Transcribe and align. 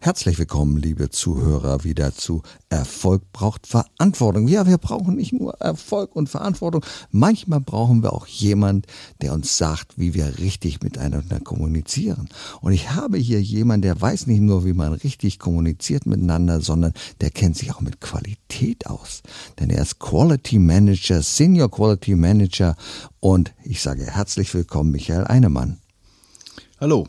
Herzlich 0.00 0.38
willkommen, 0.38 0.76
liebe 0.76 1.10
Zuhörer, 1.10 1.82
wieder 1.82 2.14
zu 2.14 2.42
Erfolg 2.68 3.32
braucht 3.32 3.66
Verantwortung. 3.66 4.46
Ja, 4.46 4.64
wir 4.64 4.78
brauchen 4.78 5.16
nicht 5.16 5.32
nur 5.32 5.54
Erfolg 5.54 6.14
und 6.14 6.28
Verantwortung. 6.28 6.84
Manchmal 7.10 7.60
brauchen 7.60 8.04
wir 8.04 8.12
auch 8.12 8.28
jemand, 8.28 8.86
der 9.20 9.32
uns 9.32 9.58
sagt, 9.58 9.98
wie 9.98 10.14
wir 10.14 10.38
richtig 10.38 10.84
miteinander 10.84 11.40
kommunizieren. 11.40 12.28
Und 12.60 12.74
ich 12.74 12.92
habe 12.92 13.18
hier 13.18 13.42
jemanden, 13.42 13.82
der 13.82 14.00
weiß 14.00 14.28
nicht 14.28 14.40
nur, 14.40 14.64
wie 14.64 14.72
man 14.72 14.92
richtig 14.92 15.40
kommuniziert 15.40 16.06
miteinander, 16.06 16.60
sondern 16.60 16.92
der 17.20 17.32
kennt 17.32 17.56
sich 17.56 17.74
auch 17.74 17.80
mit 17.80 18.00
Qualität 18.00 18.86
aus. 18.86 19.22
Denn 19.58 19.68
er 19.68 19.82
ist 19.82 19.98
Quality 19.98 20.60
Manager, 20.60 21.22
Senior 21.22 21.72
Quality 21.72 22.14
Manager. 22.14 22.76
Und 23.18 23.52
ich 23.64 23.82
sage 23.82 24.06
herzlich 24.06 24.54
willkommen, 24.54 24.92
Michael 24.92 25.24
Einemann. 25.24 25.78
Hallo, 26.80 27.08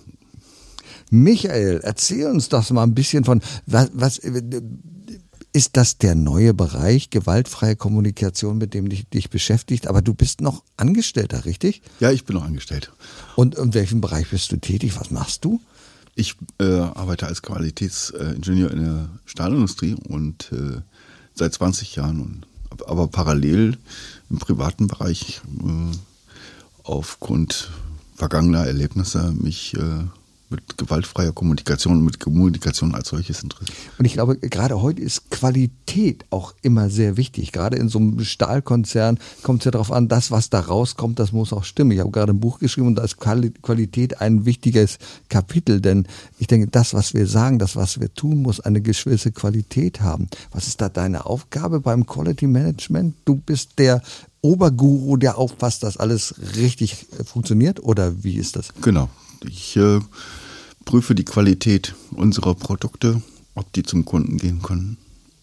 Michael, 1.10 1.82
erzähl 1.84 2.28
uns 2.28 2.50
doch 2.50 2.70
mal 2.72 2.84
ein 2.84 2.94
bisschen 2.94 3.24
von, 3.24 3.42
was, 3.66 3.90
was 3.94 4.20
ist 5.52 5.78
das 5.78 5.98
der 5.98 6.16
neue 6.16 6.54
Bereich 6.54 7.10
gewaltfreie 7.10 7.76
Kommunikation, 7.76 8.58
mit 8.58 8.74
dem 8.74 8.90
dich, 8.90 9.10
dich 9.10 9.30
beschäftigt? 9.30 9.88
Aber 9.88 10.02
du 10.02 10.14
bist 10.14 10.42
noch 10.42 10.64
Angestellter, 10.78 11.46
richtig? 11.46 11.82
Ja, 12.00 12.12
ich 12.12 12.26
bin 12.26 12.36
noch 12.36 12.46
angestellt. 12.46 12.92
Und 13.36 13.56
in 13.56 13.74
welchem 13.74 14.02
Bereich 14.02 14.30
bist 14.30 14.52
du 14.52 14.58
tätig? 14.58 15.00
Was 15.00 15.10
machst 15.12 15.46
du? 15.46 15.60
Ich 16.16 16.36
äh, 16.60 16.66
arbeite 16.66 17.28
als 17.28 17.42
Qualitätsingenieur 17.42 18.72
in 18.72 18.84
der 18.84 19.10
Stahlindustrie 19.26 19.96
und 20.08 20.52
äh, 20.52 20.82
seit 21.34 21.54
20 21.54 21.96
Jahren 21.96 22.22
und 22.22 22.46
aber 22.86 23.08
parallel 23.08 23.78
im 24.30 24.38
privaten 24.38 24.88
Bereich 24.88 25.42
äh, 25.60 25.98
aufgrund 26.84 27.72
vergangener 28.16 28.66
Erlebnisse 28.66 29.32
mich 29.32 29.74
äh, 29.76 30.04
mit 30.50 30.78
gewaltfreier 30.78 31.32
Kommunikation, 31.32 32.04
mit 32.04 32.20
Kommunikation 32.20 32.96
als 32.96 33.10
solches 33.10 33.44
interessiert. 33.44 33.78
Und 33.98 34.06
ich 34.06 34.14
glaube, 34.14 34.38
gerade 34.38 34.82
heute 34.82 35.02
ist 35.02 35.30
Qualität 35.30 36.26
auch 36.32 36.54
immer 36.62 36.90
sehr 36.90 37.18
wichtig. 37.18 37.52
Gerade 37.52 37.78
in 37.78 37.90
so 37.90 38.00
einem 38.00 38.24
Stahlkonzern 38.24 39.20
kommt 39.44 39.62
es 39.62 39.66
ja 39.66 39.72
darauf 39.72 39.92
an, 39.92 40.08
das, 40.08 40.32
was 40.32 40.50
da 40.50 40.60
rauskommt, 40.60 41.20
das 41.20 41.32
muss 41.32 41.54
auch 41.54 41.64
stimmen. 41.64 41.92
Ich 41.92 42.00
habe 42.00 42.12
gerade 42.12 42.34
ein 42.34 42.40
Buch 42.40 42.60
geschrieben 42.60 42.88
und 42.88 42.96
da 42.96 43.04
ist 43.04 43.18
Qualität 43.18 44.22
ein 44.22 44.46
wichtiges 44.46 44.98
Kapitel, 45.30 45.82
denn 45.82 46.08
ich 46.40 46.48
denke, 46.48 46.68
das, 46.68 46.94
was 46.94 47.14
wir 47.14 47.28
sagen, 47.28 47.60
das, 47.60 47.76
was 47.76 48.00
wir 48.00 48.14
tun, 48.14 48.42
muss 48.42 48.60
eine 48.60 48.82
gewisse 48.82 49.32
Qualität 49.32 50.02
haben. 50.02 50.28
Was 50.52 50.68
ist 50.68 50.82
da 50.82 50.90
deine 50.90 51.26
Aufgabe 51.26 51.80
beim 51.80 52.06
Quality 52.06 52.48
Management? 52.48 53.16
Du 53.26 53.36
bist 53.36 53.78
der 53.78 54.02
Oberguru, 54.42 55.18
der 55.18 55.38
aufpasst, 55.38 55.84
dass 55.84 55.98
alles 55.98 56.36
richtig 56.56 57.08
funktioniert 57.26 57.84
oder 57.84 58.24
wie 58.24 58.36
ist 58.36 58.56
das? 58.56 58.70
Genau. 58.82 59.10
Ich 59.46 59.76
äh, 59.78 60.00
prüfe 60.86 61.16
die 61.16 61.26
Qualität 61.26 61.96
unserer 62.12 62.56
Produkte, 62.56 63.22
ob 63.56 63.72
die 63.74 63.84
zum 63.84 64.06
Kunden 64.06 64.38
gehen 64.38 64.62
können 64.62 64.98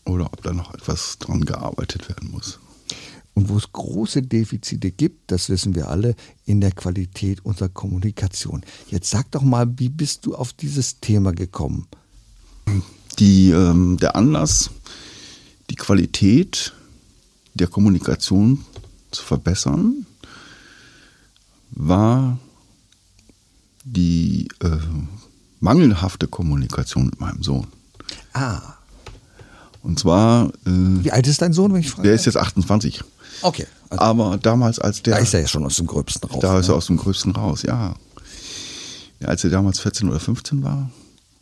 oder 0.05 0.27
ob 0.27 0.43
da 0.43 0.53
noch 0.53 0.75
etwas 0.75 1.19
dran 1.19 1.45
gearbeitet 1.45 2.09
werden 2.09 2.31
muss. 2.31 2.59
Und 3.35 3.51
wo 3.51 3.59
es 3.59 3.71
große 3.71 4.23
Defizite 4.23 4.91
gibt, 4.91 5.31
das 5.31 5.51
wissen 5.51 5.75
wir 5.75 5.89
alle, 5.89 6.17
in 6.47 6.63
der 6.63 6.73
Qualität 6.73 7.45
unserer 7.45 7.69
Kommunikation. 7.69 8.63
Jetzt 8.89 9.11
sag 9.11 9.31
doch 9.33 9.43
mal, 9.43 9.79
wie 9.79 9.91
bist 9.91 10.25
du 10.25 10.35
auf 10.35 10.55
dieses 10.55 11.01
Thema 11.01 11.33
gekommen? 11.33 11.87
Die, 13.19 13.51
ähm, 13.51 13.99
der 13.99 14.17
Anlass, 14.17 14.71
die 15.69 15.75
Qualität 15.75 16.73
der 17.53 17.67
Kommunikation 17.67 18.65
zu 19.11 19.23
verbessern, 19.23 20.07
war 21.73 22.39
die 23.87 24.49
äh, 24.63 24.79
mangelhafte 25.61 26.27
Kommunikation 26.27 27.07
mit 27.07 27.21
meinem 27.21 27.43
Sohn. 27.43 27.69
Ah. 28.33 28.61
Und 29.83 29.99
zwar. 29.99 30.49
Äh, 30.67 30.71
Wie 31.05 31.13
alt 31.13 31.27
ist 31.27 31.41
dein 31.41 31.53
Sohn, 31.53 31.73
wenn 31.73 31.81
ich 31.81 31.91
frage? 31.91 32.09
Der 32.09 32.15
ist 32.15 32.27
jetzt 32.27 32.37
28. 32.37 33.03
Okay. 33.43 33.67
Also 33.89 34.03
Aber 34.03 34.39
damals, 34.39 34.79
als 34.81 35.03
der. 35.03 35.15
Da 35.15 35.21
ist 35.21 35.33
er 35.35 35.41
ja 35.41 35.49
schon 35.49 35.65
aus 35.65 35.77
dem 35.77 35.87
Gröbsten 35.87 36.29
raus. 36.29 36.41
Da 36.41 36.55
ne? 36.55 36.61
ist 36.61 36.69
er 36.69 36.75
aus 36.75 36.87
dem 36.87 36.97
Gröbsten 36.97 37.33
raus, 37.33 37.63
ja. 37.63 37.95
ja. 39.21 39.29
Als 39.29 39.45
er 39.45 39.51
damals 39.51 39.79
14 39.79 40.09
oder 40.09 40.19
15 40.19 40.65
war, 40.65 40.91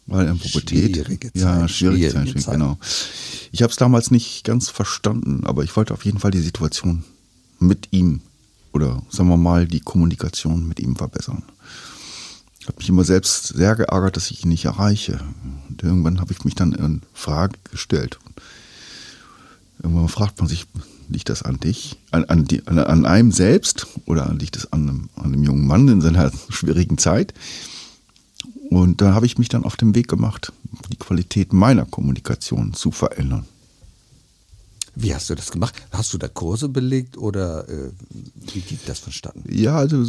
war 0.07 0.25
er 0.25 0.33
in 0.33 0.39
Pubertät. 0.39 0.95
Schwierige 0.95 1.33
Zeit. 1.33 1.43
Ja, 1.43 1.67
schwierige, 1.67 2.11
schwierige 2.11 2.35
Zeit, 2.35 2.43
Zeit, 2.43 2.55
genau. 2.55 2.79
Ich 3.53 3.63
habe 3.63 3.71
es 3.71 3.77
damals 3.77 4.11
nicht 4.11 4.45
ganz 4.45 4.69
verstanden, 4.69 5.45
aber 5.47 5.65
ich 5.65 5.75
wollte 5.77 5.95
auf 5.95 6.05
jeden 6.05 6.19
Fall 6.19 6.31
die 6.31 6.43
Situation 6.43 7.05
mit 7.59 7.89
ihm 7.93 8.21
oder 8.75 9.03
sagen 9.09 9.29
wir 9.29 9.37
mal 9.39 9.67
die 9.67 9.81
Kommunikation 9.81 10.69
mit 10.69 10.81
ihm 10.81 10.97
verbessern. 10.97 11.43
Ich 12.65 12.69
habe 12.69 12.79
mich 12.79 12.89
immer 12.89 13.05
selbst 13.05 13.49
sehr 13.49 13.77
geärgert, 13.77 14.17
dass 14.17 14.31
ich 14.31 14.43
ihn 14.43 14.49
nicht 14.49 14.65
erreiche. 14.65 15.21
Und 15.69 15.83
irgendwann 15.83 16.19
habe 16.19 16.33
ich 16.33 16.47
mich 16.47 16.55
dann 16.55 16.73
in 16.73 17.03
Frage 17.13 17.59
gestellt. 17.71 18.19
Irgendwann 19.83 20.09
fragt 20.09 20.39
man 20.39 20.49
sich, 20.49 20.67
liegt 21.11 21.29
das 21.29 21.43
an 21.43 21.61
dich, 21.61 21.99
an, 22.11 22.25
an, 22.25 22.47
die, 22.47 22.67
an, 22.67 22.79
an 22.79 23.05
einem 23.05 23.33
selbst 23.33 23.87
oder 24.07 24.33
liegt 24.33 24.57
das 24.57 24.73
an 24.73 24.89
einem, 24.89 25.09
an 25.17 25.25
einem 25.27 25.45
jungen 25.45 25.67
Mann 25.67 25.89
in 25.89 26.01
seiner 26.01 26.33
schwierigen 26.49 26.97
Zeit? 26.97 27.35
Und 28.71 29.03
da 29.03 29.13
habe 29.13 29.27
ich 29.27 29.37
mich 29.37 29.51
dann 29.51 29.65
auf 29.65 29.77
den 29.77 29.95
Weg 29.95 30.09
gemacht, 30.09 30.51
die 30.91 30.97
Qualität 30.97 31.53
meiner 31.53 31.85
Kommunikation 31.85 32.73
zu 32.73 32.93
verändern. 32.93 33.45
Wie 34.97 35.15
hast 35.15 35.29
du 35.29 35.35
das 35.35 35.51
gemacht? 35.51 35.75
Hast 35.91 36.13
du 36.13 36.19
da 36.19 36.29
Kurse 36.29 36.69
belegt 36.69 37.17
oder 37.17 37.69
äh, 37.69 37.91
wie 38.53 38.61
ging 38.61 38.79
das 38.87 39.01
vonstatten? 39.01 39.43
Ja, 39.51 39.77
also 39.77 40.03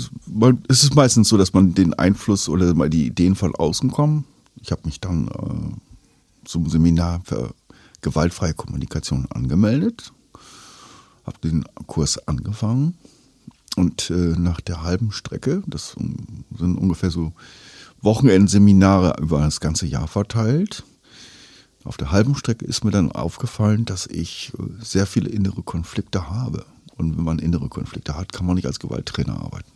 es 0.67 0.83
ist 0.83 0.95
meistens 0.95 1.29
so, 1.29 1.37
dass 1.37 1.53
man 1.53 1.73
den 1.73 1.93
Einfluss 1.93 2.47
oder 2.49 2.73
mal 2.75 2.89
die 2.89 3.07
Ideen 3.07 3.35
von 3.35 3.55
außen 3.55 3.91
kommen. 3.91 4.25
Ich 4.61 4.71
habe 4.71 4.81
mich 4.85 4.99
dann 4.99 5.27
äh, 5.27 6.47
zum 6.47 6.69
Seminar 6.69 7.21
für 7.25 7.53
gewaltfreie 8.01 8.53
Kommunikation 8.53 9.27
angemeldet, 9.31 10.13
habe 11.25 11.39
den 11.43 11.65
Kurs 11.87 12.27
angefangen 12.27 12.95
und 13.75 14.09
äh, 14.09 14.13
nach 14.13 14.61
der 14.61 14.83
halben 14.83 15.11
Strecke, 15.11 15.63
das 15.65 15.95
sind 16.57 16.77
ungefähr 16.77 17.09
so 17.09 17.33
Wochenendseminare 18.01 19.15
über 19.19 19.39
das 19.39 19.59
ganze 19.59 19.87
Jahr 19.87 20.07
verteilt, 20.07 20.83
auf 21.85 21.97
der 21.97 22.11
halben 22.11 22.35
Strecke 22.35 22.65
ist 22.65 22.83
mir 22.83 22.91
dann 22.91 23.11
aufgefallen, 23.11 23.85
dass 23.85 24.07
ich 24.07 24.51
äh, 24.57 24.83
sehr 24.83 25.05
viele 25.05 25.29
innere 25.29 25.63
Konflikte 25.63 26.29
habe. 26.29 26.65
Und 26.97 27.17
wenn 27.17 27.23
man 27.23 27.39
innere 27.39 27.69
Konflikte 27.69 28.17
hat, 28.17 28.33
kann 28.33 28.45
man 28.45 28.55
nicht 28.55 28.65
als 28.65 28.79
Gewalttrainer 28.79 29.39
arbeiten. 29.39 29.71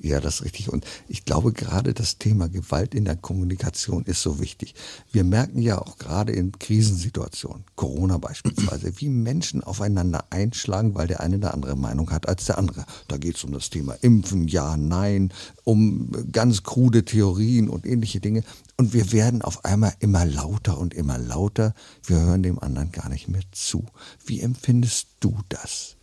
Ja, 0.00 0.20
das 0.20 0.36
ist 0.36 0.44
richtig. 0.44 0.72
Und 0.72 0.84
ich 1.08 1.24
glaube, 1.24 1.52
gerade 1.52 1.94
das 1.94 2.18
Thema 2.18 2.48
Gewalt 2.48 2.94
in 2.94 3.04
der 3.04 3.16
Kommunikation 3.16 4.04
ist 4.04 4.22
so 4.22 4.40
wichtig. 4.40 4.74
Wir 5.12 5.22
merken 5.22 5.60
ja 5.60 5.78
auch 5.78 5.98
gerade 5.98 6.32
in 6.32 6.52
Krisensituationen, 6.52 7.64
Corona 7.76 8.18
beispielsweise, 8.18 9.00
wie 9.00 9.08
Menschen 9.08 9.62
aufeinander 9.62 10.24
einschlagen, 10.30 10.94
weil 10.94 11.06
der 11.06 11.20
eine 11.20 11.36
eine 11.36 11.54
andere 11.54 11.76
Meinung 11.76 12.10
hat 12.10 12.28
als 12.28 12.46
der 12.46 12.58
andere. 12.58 12.84
Da 13.08 13.18
geht 13.18 13.36
es 13.36 13.44
um 13.44 13.52
das 13.52 13.70
Thema 13.70 13.94
Impfen, 14.02 14.48
ja, 14.48 14.76
nein, 14.76 15.32
um 15.62 16.10
ganz 16.32 16.62
krude 16.62 17.04
Theorien 17.04 17.68
und 17.68 17.86
ähnliche 17.86 18.20
Dinge. 18.20 18.42
Und 18.76 18.92
wir 18.92 19.12
werden 19.12 19.42
auf 19.42 19.64
einmal 19.64 19.94
immer 20.00 20.24
lauter 20.24 20.78
und 20.78 20.94
immer 20.94 21.18
lauter. 21.18 21.74
Wir 22.04 22.18
hören 22.18 22.42
dem 22.42 22.58
anderen 22.58 22.90
gar 22.90 23.08
nicht 23.08 23.28
mehr 23.28 23.42
zu. 23.52 23.86
Wie 24.26 24.40
empfindest 24.40 25.08
du 25.20 25.36
das 25.48 25.96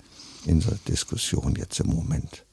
in 0.45 0.61
der 0.61 0.77
Diskussion 0.87 1.55
jetzt 1.55 1.79
im 1.79 1.87
Moment? 1.87 2.45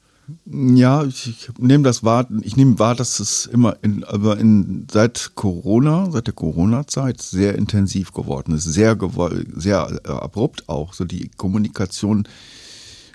Ja, 0.45 1.05
ich, 1.05 1.29
ich 1.29 1.59
nehme 1.59 1.85
das 1.85 2.05
wahr, 2.05 2.29
ich 2.43 2.57
nehme 2.57 2.79
wahr, 2.79 2.95
dass 2.95 3.19
es 3.19 3.47
immer 3.47 3.77
in, 3.83 4.05
aber 4.05 4.39
in, 4.39 4.87
seit 4.91 5.33
Corona, 5.35 6.11
seit 6.11 6.27
der 6.27 6.35
Corona-Zeit 6.35 7.23
sehr 7.23 7.55
intensiv 7.55 8.13
geworden 8.13 8.55
ist, 8.55 8.65
sehr, 8.65 8.99
sehr 9.55 10.01
äh, 10.05 10.09
abrupt 10.09 10.69
auch, 10.69 10.93
so 10.93 11.05
die 11.05 11.31
Kommunikation 11.37 12.29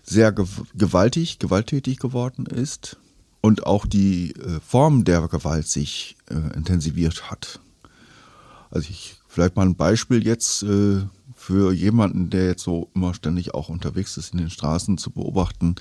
sehr 0.03 0.31
gewaltig, 0.31 1.40
gewalttätig 1.40 2.00
geworden 2.00 2.46
ist 2.47 2.97
und 3.41 3.67
auch 3.67 3.85
die 3.85 4.32
äh, 4.32 4.59
Form 4.66 5.03
der 5.03 5.28
Gewalt 5.28 5.67
sich 5.67 6.17
äh, 6.29 6.55
intensiviert 6.55 7.29
hat. 7.29 7.59
Also 8.72 8.90
ich, 8.90 9.17
vielleicht 9.28 9.55
mal 9.55 9.67
ein 9.67 9.76
Beispiel 9.76 10.26
jetzt 10.26 10.64
äh, 10.64 11.02
für 11.35 11.73
jemanden, 11.73 12.29
der 12.32 12.47
jetzt 12.47 12.64
so 12.64 12.90
immer 12.96 13.14
ständig 13.14 13.53
auch 13.53 13.70
unterwegs 13.70 14.17
ist 14.17 14.34
in 14.34 14.40
den 14.40 14.49
Straßen 14.49 14.97
zu 14.97 15.11
beobachten, 15.11 15.76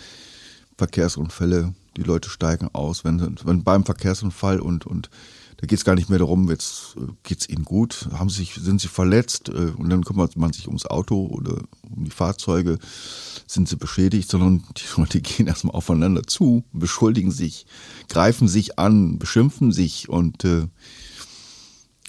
Verkehrsunfälle, 0.82 1.74
die 1.96 2.02
Leute 2.02 2.28
steigen 2.28 2.68
aus, 2.72 3.04
wenn, 3.04 3.36
wenn 3.44 3.62
beim 3.62 3.84
Verkehrsunfall 3.84 4.58
und, 4.58 4.84
und 4.84 5.10
da 5.58 5.66
geht 5.68 5.78
es 5.78 5.84
gar 5.84 5.94
nicht 5.94 6.10
mehr 6.10 6.18
darum, 6.18 6.50
jetzt 6.50 6.96
äh, 6.96 7.12
geht 7.22 7.42
es 7.42 7.48
ihnen 7.48 7.64
gut, 7.64 8.08
haben 8.14 8.30
sich, 8.30 8.54
sind 8.54 8.80
sie 8.80 8.88
verletzt 8.88 9.48
äh, 9.48 9.70
und 9.76 9.90
dann 9.90 10.02
kümmert 10.02 10.36
man 10.36 10.52
sich 10.52 10.66
ums 10.66 10.86
Auto 10.86 11.26
oder 11.26 11.62
um 11.88 12.04
die 12.04 12.10
Fahrzeuge, 12.10 12.80
sind 13.46 13.68
sie 13.68 13.76
beschädigt, 13.76 14.28
sondern 14.28 14.64
die 14.76 14.82
Leute 15.00 15.20
gehen 15.20 15.46
erstmal 15.46 15.76
aufeinander 15.76 16.24
zu, 16.24 16.64
beschuldigen 16.72 17.30
sich, 17.30 17.66
greifen 18.08 18.48
sich 18.48 18.80
an, 18.80 19.20
beschimpfen 19.20 19.70
sich 19.70 20.08
und 20.08 20.44
äh, 20.44 20.66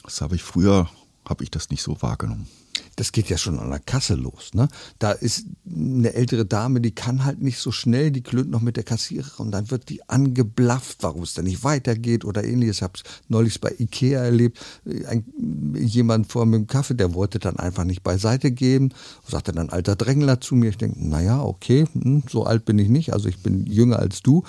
das 0.04 0.22
habe 0.22 0.36
ich 0.36 0.42
früher 0.42 0.90
habe 1.24 1.44
ich 1.44 1.52
das 1.52 1.70
nicht 1.70 1.84
so 1.84 2.02
wahrgenommen 2.02 2.48
das 2.96 3.12
geht 3.12 3.30
ja 3.30 3.38
schon 3.38 3.60
an 3.60 3.70
der 3.70 3.80
Kasse 3.80 4.16
los. 4.16 4.52
Ne? 4.54 4.68
Da 5.00 5.12
ist 5.12 5.46
eine 5.66 6.14
ältere 6.14 6.46
Dame, 6.46 6.81
die 6.81 6.94
kann 6.94 7.25
halt 7.25 7.42
nicht 7.42 7.60
so 7.60 7.72
schnell, 7.72 8.12
die 8.12 8.22
klönt 8.22 8.50
noch 8.50 8.62
mit 8.62 8.78
der 8.78 8.84
Kassiererin 8.84 9.46
und 9.46 9.52
dann 9.52 9.72
wird 9.72 9.90
die 9.90 10.08
angeblafft, 10.10 10.98
warum 11.02 11.24
es 11.24 11.34
da 11.34 11.42
nicht 11.42 11.64
weitergeht 11.64 12.25
oder 12.25 12.44
ähnliches. 12.44 12.78
Ich 12.78 12.84
habe 12.84 12.94
es 12.96 13.04
neulich 13.28 13.60
bei 13.62 13.74
Ikea 13.78 14.22
erlebt. 14.22 14.60
Ein, 15.08 15.25
jemand 15.75 16.31
vor 16.31 16.46
mit 16.46 16.60
dem 16.60 16.68
Kaffee, 16.68 16.96
der 16.96 17.14
wollte 17.14 17.40
dann 17.40 17.58
einfach 17.58 17.84
nicht 17.84 18.04
beiseite 18.04 18.52
geben, 18.52 18.90
sagte 19.28 19.52
dann 19.52 19.70
alter 19.70 19.96
Drängler 19.96 20.42
zu 20.42 20.56
mir. 20.56 20.70
Ich 20.70 20.78
denke, 20.78 21.04
naja, 21.04 21.42
okay, 21.42 21.86
hm, 21.94 22.24
so 22.30 22.44
alt 22.44 22.66
bin 22.66 22.80
ich 22.80 22.90
nicht, 22.90 23.14
also 23.14 23.28
ich 23.28 23.42
bin 23.42 23.66
jünger 23.66 24.00
als 24.00 24.22
du. 24.22 24.44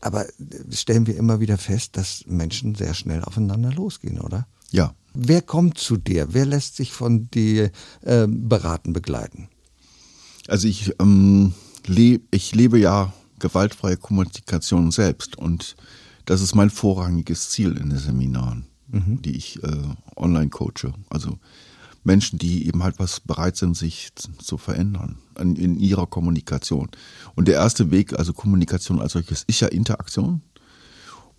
Aber 0.00 0.26
stellen 0.70 1.06
wir 1.06 1.16
immer 1.16 1.40
wieder 1.40 1.56
fest, 1.56 1.96
dass 1.96 2.24
Menschen 2.26 2.74
sehr 2.74 2.92
schnell 2.92 3.24
aufeinander 3.24 3.72
losgehen, 3.72 4.20
oder? 4.20 4.46
Ja, 4.74 4.94
Wer 5.14 5.42
kommt 5.42 5.78
zu 5.78 5.96
dir? 5.96 6.28
Wer 6.32 6.44
lässt 6.44 6.74
sich 6.74 6.92
von 6.92 7.30
dir 7.30 7.70
äh, 8.02 8.26
beraten, 8.26 8.92
begleiten? 8.92 9.48
Also 10.48 10.66
ich, 10.66 10.92
ähm, 11.00 11.54
leb, 11.86 12.26
ich 12.32 12.52
lebe 12.54 12.78
ja 12.78 13.14
gewaltfreie 13.38 13.96
Kommunikation 13.96 14.90
selbst 14.90 15.38
und 15.38 15.76
das 16.24 16.40
ist 16.40 16.56
mein 16.56 16.68
vorrangiges 16.68 17.50
Ziel 17.50 17.76
in 17.76 17.90
den 17.90 17.98
Seminaren, 17.98 18.66
mhm. 18.88 19.22
die 19.22 19.36
ich 19.36 19.62
äh, 19.62 19.82
online 20.16 20.48
coache. 20.48 20.92
Also 21.10 21.38
Menschen, 22.02 22.40
die 22.40 22.66
eben 22.66 22.82
halt 22.82 22.98
was 22.98 23.20
bereit 23.20 23.56
sind, 23.56 23.76
sich 23.76 24.10
zu 24.16 24.58
verändern 24.58 25.18
in, 25.38 25.54
in 25.54 25.76
ihrer 25.76 26.08
Kommunikation. 26.08 26.90
Und 27.36 27.46
der 27.46 27.54
erste 27.54 27.92
Weg, 27.92 28.18
also 28.18 28.32
Kommunikation 28.32 29.00
als 29.00 29.12
solches, 29.12 29.44
ist 29.46 29.60
ja 29.60 29.68
Interaktion. 29.68 30.42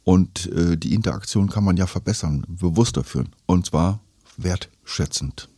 Und 0.06 0.52
äh, 0.52 0.78
die 0.78 0.94
Interaktion 0.94 1.50
kann 1.50 1.64
man 1.64 1.78
ja 1.78 1.88
verbessern, 1.88 2.46
bewusster 2.48 3.04
führen. 3.04 3.30
Und 3.48 3.66
zwar 3.66 4.00
wertschätzend. 4.38 5.50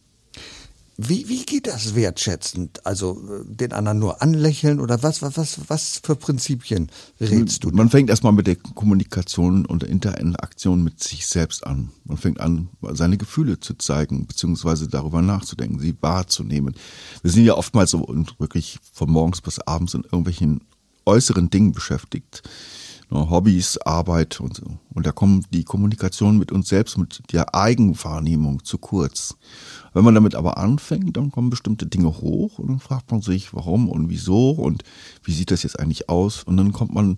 Wie, 0.99 1.27
wie 1.27 1.45
geht 1.45 1.67
das 1.67 1.93
wertschätzend? 1.93 2.83
Also 2.85 3.21
äh, 3.29 3.43
den 3.45 3.73
anderen 3.73 3.99
nur 3.99 4.21
anlächeln 4.21 4.79
oder 4.79 5.03
was, 5.03 5.21
was, 5.21 5.37
was, 5.37 5.59
was 5.67 6.01
für 6.01 6.15
Prinzipien 6.15 6.89
redest 7.19 7.65
du? 7.65 7.71
Man 7.71 7.89
fängt 7.89 8.09
erstmal 8.09 8.31
mit 8.31 8.47
der 8.47 8.55
Kommunikation 8.55 9.65
und 9.65 9.83
der 9.83 9.89
Interaktion 9.89 10.81
mit 10.81 11.03
sich 11.03 11.27
selbst 11.27 11.67
an. 11.67 11.91
Man 12.05 12.17
fängt 12.17 12.39
an, 12.39 12.69
seine 12.93 13.17
Gefühle 13.17 13.59
zu 13.59 13.75
zeigen, 13.75 14.27
beziehungsweise 14.27 14.87
darüber 14.87 15.21
nachzudenken, 15.21 15.77
sie 15.77 15.95
wahrzunehmen. 15.99 16.73
Wir 17.21 17.31
sind 17.31 17.43
ja 17.43 17.55
oftmals 17.55 17.91
so 17.91 18.07
wirklich 18.39 18.79
von 18.93 19.11
morgens 19.11 19.41
bis 19.41 19.59
abends 19.59 19.93
in 19.93 20.03
irgendwelchen 20.03 20.61
äußeren 21.05 21.49
Dingen 21.49 21.73
beschäftigt 21.73 22.43
ne, 23.09 23.29
Hobbys, 23.29 23.77
Arbeit 23.77 24.39
und 24.39 24.55
so. 24.55 24.65
Und 24.93 25.05
da 25.05 25.11
kommt 25.11 25.53
die 25.53 25.63
Kommunikation 25.63 26.37
mit 26.37 26.51
uns 26.51 26.69
selbst, 26.69 26.97
mit 26.97 27.21
der 27.31 27.55
Eigenwahrnehmung 27.55 28.63
zu 28.63 28.77
kurz. 28.77 29.35
Wenn 29.93 30.03
man 30.03 30.15
damit 30.15 30.35
aber 30.35 30.57
anfängt, 30.57 31.17
dann 31.17 31.31
kommen 31.31 31.49
bestimmte 31.49 31.85
Dinge 31.85 32.07
hoch 32.07 32.59
und 32.59 32.67
dann 32.67 32.79
fragt 32.79 33.11
man 33.11 33.21
sich, 33.21 33.53
warum 33.53 33.89
und 33.89 34.09
wieso 34.09 34.51
und 34.51 34.83
wie 35.23 35.33
sieht 35.33 35.51
das 35.51 35.63
jetzt 35.63 35.79
eigentlich 35.79 36.09
aus? 36.09 36.43
Und 36.43 36.57
dann 36.57 36.73
kommt 36.73 36.93
man, 36.93 37.17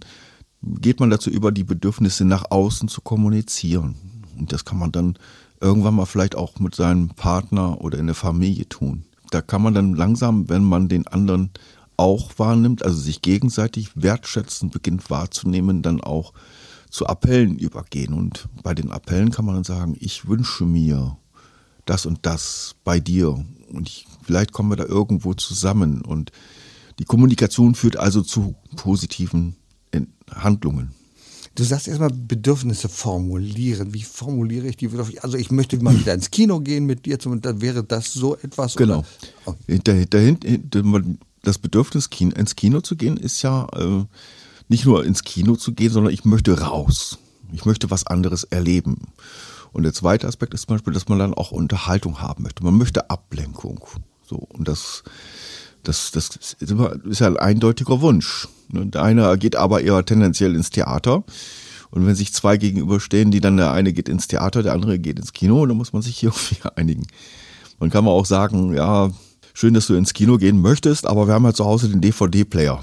geht 0.61 0.99
man 0.99 1.09
dazu 1.09 1.29
über, 1.29 1.51
die 1.51 1.63
Bedürfnisse 1.63 2.25
nach 2.25 2.51
außen 2.51 2.87
zu 2.87 3.01
kommunizieren. 3.01 3.95
Und 4.37 4.53
das 4.53 4.65
kann 4.65 4.79
man 4.79 4.91
dann 4.91 5.17
irgendwann 5.61 5.95
mal 5.95 6.05
vielleicht 6.05 6.35
auch 6.35 6.59
mit 6.59 6.75
seinem 6.75 7.09
Partner 7.09 7.81
oder 7.81 7.97
in 7.97 8.05
der 8.05 8.15
Familie 8.15 8.67
tun. 8.69 9.03
Da 9.31 9.41
kann 9.41 9.61
man 9.61 9.73
dann 9.73 9.93
langsam, 9.93 10.49
wenn 10.49 10.63
man 10.63 10.87
den 10.87 11.05
anderen 11.07 11.51
auch 11.99 12.31
wahrnimmt, 12.37 12.83
also 12.83 12.97
sich 12.97 13.21
gegenseitig 13.21 13.89
wertschätzend 13.95 14.71
beginnt 14.71 15.09
wahrzunehmen, 15.09 15.81
dann 15.81 15.99
auch 15.99 16.33
zu 16.89 17.05
Appellen 17.05 17.59
übergehen. 17.59 18.13
Und 18.13 18.47
bei 18.63 18.73
den 18.73 18.89
Appellen 18.89 19.31
kann 19.31 19.45
man 19.45 19.55
dann 19.55 19.65
sagen, 19.65 19.97
ich 19.99 20.27
wünsche 20.27 20.63
mir 20.63 21.17
das 21.85 22.05
und 22.05 22.19
das 22.21 22.75
bei 22.85 23.01
dir. 23.01 23.43
Und 23.71 23.87
ich, 23.87 24.07
vielleicht 24.23 24.53
kommen 24.53 24.71
wir 24.71 24.77
da 24.77 24.85
irgendwo 24.85 25.33
zusammen. 25.33 26.01
Und 26.01 26.31
die 26.99 27.05
Kommunikation 27.05 27.75
führt 27.75 27.97
also 27.97 28.21
zu 28.21 28.55
positiven 28.77 29.57
Handlungen. 30.31 30.91
Du 31.55 31.63
sagst 31.65 31.89
erstmal 31.89 32.11
Bedürfnisse 32.11 32.87
formulieren. 32.87 33.93
Wie 33.93 34.03
formuliere 34.03 34.67
ich 34.67 34.77
die? 34.77 34.89
Also 35.21 35.37
ich 35.37 35.51
möchte 35.51 35.77
mal 35.83 35.99
wieder 35.99 36.13
ins 36.13 36.31
Kino 36.31 36.61
gehen 36.61 36.85
mit 36.85 37.05
dir, 37.05 37.17
dann 37.17 37.61
wäre 37.61 37.83
das 37.83 38.13
so 38.13 38.37
etwas. 38.37 38.75
Genau. 38.75 39.03
Oder? 39.45 39.57
Oh. 39.67 39.83
Dahinter, 40.09 40.47
das 41.43 41.57
Bedürfnis, 41.57 42.09
ins 42.19 42.55
Kino 42.55 42.81
zu 42.81 42.95
gehen, 42.95 43.17
ist 43.17 43.41
ja 43.41 43.67
äh, 43.75 44.05
nicht 44.67 44.85
nur 44.85 45.05
ins 45.05 45.23
Kino 45.23 45.55
zu 45.55 45.73
gehen, 45.73 45.91
sondern 45.91 46.13
ich 46.13 46.25
möchte 46.25 46.59
raus. 46.61 47.17
Ich 47.51 47.65
möchte 47.65 47.89
was 47.89 48.05
anderes 48.05 48.43
erleben. 48.43 49.07
Und 49.71 49.83
der 49.83 49.93
zweite 49.93 50.27
Aspekt 50.27 50.53
ist 50.53 50.67
zum 50.67 50.75
Beispiel, 50.75 50.93
dass 50.93 51.07
man 51.07 51.19
dann 51.19 51.33
auch 51.33 51.51
Unterhaltung 51.51 52.21
haben 52.21 52.43
möchte. 52.43 52.63
Man 52.63 52.77
möchte 52.77 53.09
Ablenkung. 53.09 53.83
So, 54.25 54.35
und 54.35 54.67
das, 54.67 55.03
das, 55.83 56.11
das 56.11 56.55
ist, 56.59 57.19
ja 57.19 57.27
ein 57.27 57.37
eindeutiger 57.37 58.01
Wunsch. 58.01 58.47
Ne, 58.69 58.85
der 58.85 59.03
eine 59.03 59.37
geht 59.37 59.55
aber 59.55 59.81
eher 59.81 60.05
tendenziell 60.05 60.55
ins 60.55 60.69
Theater. 60.69 61.23
Und 61.91 62.05
wenn 62.05 62.15
sich 62.15 62.33
zwei 62.33 62.57
gegenüberstehen, 62.57 63.31
die 63.31 63.41
dann 63.41 63.57
der 63.57 63.71
eine 63.71 63.93
geht 63.93 64.09
ins 64.09 64.27
Theater, 64.27 64.61
der 64.61 64.73
andere 64.73 64.99
geht 64.99 65.19
ins 65.19 65.33
Kino, 65.33 65.65
dann 65.65 65.77
muss 65.77 65.93
man 65.93 66.03
sich 66.03 66.17
hier 66.17 66.29
irgendwie 66.35 66.69
einigen. 66.75 67.07
Man 67.79 67.89
kann 67.89 68.07
auch 68.07 68.25
sagen, 68.25 68.73
ja, 68.75 69.09
schön, 69.59 69.73
dass 69.73 69.87
du 69.87 69.95
ins 69.95 70.13
Kino 70.13 70.37
gehen 70.37 70.61
möchtest, 70.61 71.05
aber 71.05 71.27
wir 71.27 71.33
haben 71.33 71.43
ja 71.43 71.53
zu 71.53 71.65
Hause 71.65 71.89
den 71.89 71.99
DVD-Player. 71.99 72.81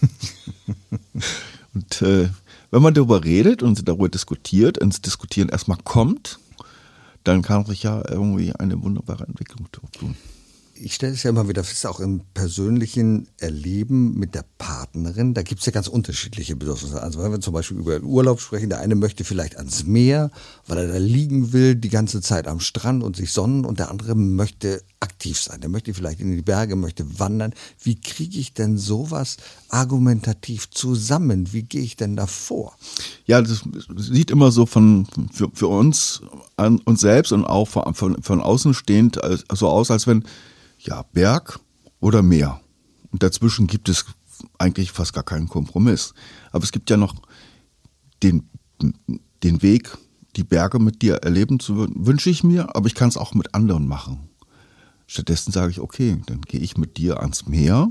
und 1.74 2.02
äh, 2.02 2.28
wenn 2.70 2.82
man 2.82 2.94
darüber 2.94 3.24
redet 3.24 3.64
und 3.64 3.88
darüber 3.88 4.08
diskutiert, 4.08 4.78
ins 4.78 5.02
Diskutieren 5.02 5.48
erstmal 5.48 5.78
kommt, 5.82 6.38
dann 7.24 7.42
kann 7.42 7.66
sich 7.66 7.82
ja 7.82 8.00
irgendwie 8.08 8.54
eine 8.54 8.80
wunderbare 8.80 9.26
Entwicklung 9.26 9.66
tun 9.72 10.14
ich 10.74 10.94
stelle 10.94 11.12
es 11.12 11.22
ja 11.22 11.30
immer 11.30 11.48
wieder 11.48 11.64
fest, 11.64 11.86
auch 11.86 12.00
im 12.00 12.20
persönlichen 12.34 13.28
Erleben 13.38 14.18
mit 14.18 14.34
der 14.34 14.44
Partnerin, 14.84 15.32
da 15.32 15.42
gibt 15.42 15.60
es 15.60 15.66
ja 15.66 15.72
ganz 15.72 15.88
unterschiedliche 15.88 16.56
Bedürfnisse. 16.56 17.02
Also 17.02 17.22
wenn 17.22 17.32
wir 17.32 17.40
zum 17.40 17.54
Beispiel 17.54 17.78
über 17.78 17.98
Urlaub 18.02 18.40
sprechen, 18.40 18.68
der 18.68 18.80
eine 18.80 18.94
möchte 18.94 19.24
vielleicht 19.24 19.56
ans 19.56 19.84
Meer, 19.84 20.30
weil 20.66 20.76
er 20.76 20.88
da 20.88 20.98
liegen 20.98 21.54
will, 21.54 21.74
die 21.74 21.88
ganze 21.88 22.20
Zeit 22.20 22.46
am 22.46 22.60
Strand 22.60 23.02
und 23.02 23.16
sich 23.16 23.32
sonnen 23.32 23.64
und 23.64 23.78
der 23.78 23.90
andere 23.90 24.14
möchte 24.14 24.82
aktiv 25.00 25.40
sein. 25.40 25.62
Der 25.62 25.70
möchte 25.70 25.94
vielleicht 25.94 26.20
in 26.20 26.36
die 26.36 26.42
Berge, 26.42 26.76
möchte 26.76 27.18
wandern. 27.18 27.54
Wie 27.82 27.98
kriege 27.98 28.38
ich 28.38 28.52
denn 28.52 28.76
sowas 28.76 29.38
argumentativ 29.70 30.68
zusammen? 30.70 31.52
Wie 31.52 31.62
gehe 31.62 31.82
ich 31.82 31.96
denn 31.96 32.14
da 32.14 32.26
vor? 32.26 32.76
Ja, 33.24 33.40
das 33.40 33.64
sieht 33.96 34.30
immer 34.30 34.52
so 34.52 34.66
von 34.66 35.06
für, 35.32 35.50
für 35.54 35.68
uns 35.68 36.20
an 36.56 36.78
uns 36.80 37.00
selbst 37.00 37.32
und 37.32 37.46
auch 37.46 37.68
von, 37.68 37.94
von, 37.94 38.22
von 38.22 38.40
außen 38.42 38.74
stehend 38.74 39.18
so 39.50 39.68
aus, 39.68 39.90
als 39.90 40.06
wenn 40.06 40.24
ja, 40.78 41.04
Berg 41.14 41.58
oder 42.00 42.22
Meer. 42.22 42.60
Und 43.10 43.22
dazwischen 43.22 43.66
gibt 43.66 43.88
es 43.88 44.04
eigentlich 44.58 44.92
fast 44.92 45.12
gar 45.12 45.24
keinen 45.24 45.48
Kompromiss. 45.48 46.14
Aber 46.52 46.64
es 46.64 46.72
gibt 46.72 46.90
ja 46.90 46.96
noch 46.96 47.14
den, 48.22 48.48
den 49.42 49.62
Weg, 49.62 49.96
die 50.36 50.44
Berge 50.44 50.78
mit 50.78 51.02
dir 51.02 51.16
erleben 51.16 51.60
zu 51.60 51.86
wünsche 51.94 52.30
ich 52.30 52.42
mir, 52.42 52.74
aber 52.74 52.86
ich 52.86 52.94
kann 52.94 53.08
es 53.08 53.16
auch 53.16 53.34
mit 53.34 53.54
anderen 53.54 53.86
machen. 53.86 54.28
Stattdessen 55.06 55.52
sage 55.52 55.70
ich, 55.70 55.80
okay, 55.80 56.20
dann 56.26 56.40
gehe 56.42 56.60
ich 56.60 56.76
mit 56.76 56.96
dir 56.96 57.20
ans 57.20 57.46
Meer 57.46 57.90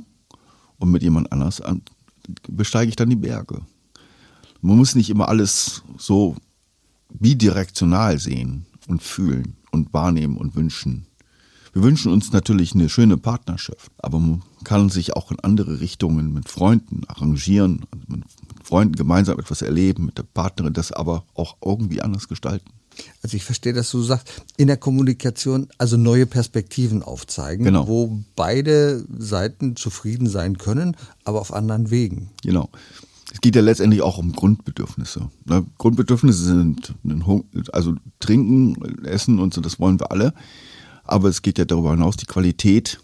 und 0.77 0.91
mit 0.91 1.03
jemand 1.03 1.31
anders 1.31 1.61
an, 1.61 1.81
besteige 2.49 2.89
ich 2.89 2.95
dann 2.95 3.09
die 3.09 3.15
Berge. 3.15 3.61
Man 4.61 4.77
muss 4.77 4.95
nicht 4.95 5.09
immer 5.09 5.29
alles 5.29 5.83
so 5.97 6.35
bidirektional 7.13 8.17
sehen 8.19 8.65
und 8.87 9.03
fühlen 9.03 9.55
und 9.71 9.93
wahrnehmen 9.93 10.37
und 10.37 10.55
wünschen. 10.55 11.05
Wir 11.73 11.81
wünschen 11.81 12.11
uns 12.11 12.31
natürlich 12.31 12.75
eine 12.75 12.87
schöne 12.87 13.17
Partnerschaft, 13.17 13.91
aber 13.97 14.19
man 14.19 14.43
kann 14.63 14.89
sich 14.89 15.15
auch 15.15 15.31
in 15.31 15.39
andere 15.39 15.79
Richtungen 15.79 16.31
mit 16.31 16.47
Freunden 16.47 17.01
arrangieren, 17.07 17.85
also 17.91 18.05
mit 18.07 18.23
Freunden 18.63 18.95
gemeinsam 18.95 19.39
etwas 19.39 19.63
erleben, 19.63 20.05
mit 20.05 20.19
der 20.19 20.23
Partnerin 20.23 20.73
das 20.73 20.91
aber 20.91 21.25
auch 21.33 21.57
irgendwie 21.65 22.01
anders 22.01 22.27
gestalten. 22.27 22.69
Also 23.23 23.35
ich 23.37 23.43
verstehe, 23.43 23.73
dass 23.73 23.89
du 23.89 24.03
sagst, 24.03 24.43
in 24.55 24.67
der 24.67 24.77
Kommunikation 24.77 25.67
also 25.79 25.97
neue 25.97 26.27
Perspektiven 26.27 27.01
aufzeigen, 27.01 27.65
genau. 27.65 27.87
wo 27.87 28.23
beide 28.35 29.03
Seiten 29.17 29.75
zufrieden 29.75 30.29
sein 30.29 30.59
können, 30.59 30.95
aber 31.23 31.41
auf 31.41 31.51
anderen 31.51 31.89
Wegen. 31.89 32.29
Genau. 32.43 32.69
Es 33.33 33.41
geht 33.41 33.55
ja 33.55 33.63
letztendlich 33.63 34.03
auch 34.03 34.19
um 34.19 34.31
Grundbedürfnisse. 34.33 35.27
Ne? 35.45 35.65
Grundbedürfnisse 35.79 36.43
sind 36.43 36.93
also 37.71 37.95
trinken, 38.19 39.05
essen 39.05 39.39
und 39.39 39.55
so, 39.55 39.61
das 39.61 39.79
wollen 39.79 39.99
wir 39.99 40.11
alle. 40.11 40.35
Aber 41.03 41.29
es 41.29 41.41
geht 41.41 41.57
ja 41.57 41.65
darüber 41.65 41.91
hinaus, 41.91 42.17
die 42.17 42.25
Qualität 42.25 42.99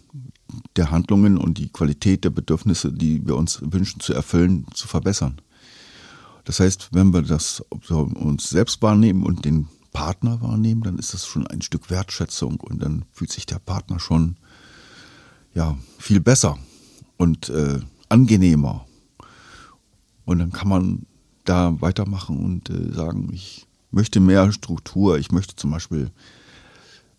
der 0.76 0.92
Handlungen 0.92 1.38
und 1.38 1.58
die 1.58 1.70
Qualität 1.70 2.24
der 2.24 2.30
Bedürfnisse, 2.30 2.92
die 2.92 3.26
wir 3.28 3.36
uns 3.36 3.60
wünschen 3.62 4.00
zu 4.00 4.14
erfüllen, 4.14 4.66
zu 4.74 4.88
verbessern. 4.88 5.42
Das 6.46 6.60
heißt, 6.60 6.90
wenn 6.92 7.14
wir 7.14 7.22
das 7.22 7.64
uns 7.70 8.50
selbst 8.50 8.82
wahrnehmen 8.82 9.24
und 9.24 9.46
den 9.46 9.68
Partner 9.92 10.42
wahrnehmen, 10.42 10.82
dann 10.84 10.98
ist 10.98 11.14
das 11.14 11.28
schon 11.28 11.46
ein 11.48 11.62
Stück 11.62 11.90
Wertschätzung 11.90 12.60
und 12.60 12.82
dann 12.82 13.06
fühlt 13.12 13.32
sich 13.32 13.46
der 13.46 13.60
Partner 13.60 14.00
schon 14.00 14.38
ja 15.54 15.78
viel 15.98 16.20
besser 16.20 16.58
und 17.18 17.50
äh, 17.50 17.80
angenehmer. 18.08 18.86
Und 20.26 20.40
dann 20.40 20.52
kann 20.52 20.70
man 20.70 21.06
da 21.46 21.80
weitermachen 21.82 22.38
und 22.38 22.70
äh, 22.70 22.94
sagen, 22.94 23.30
ich 23.34 23.68
möchte 23.92 24.20
mehr 24.20 24.52
Struktur, 24.52 25.18
ich 25.18 25.32
möchte 25.32 25.56
zum 25.56 25.72
Beispiel 25.72 26.12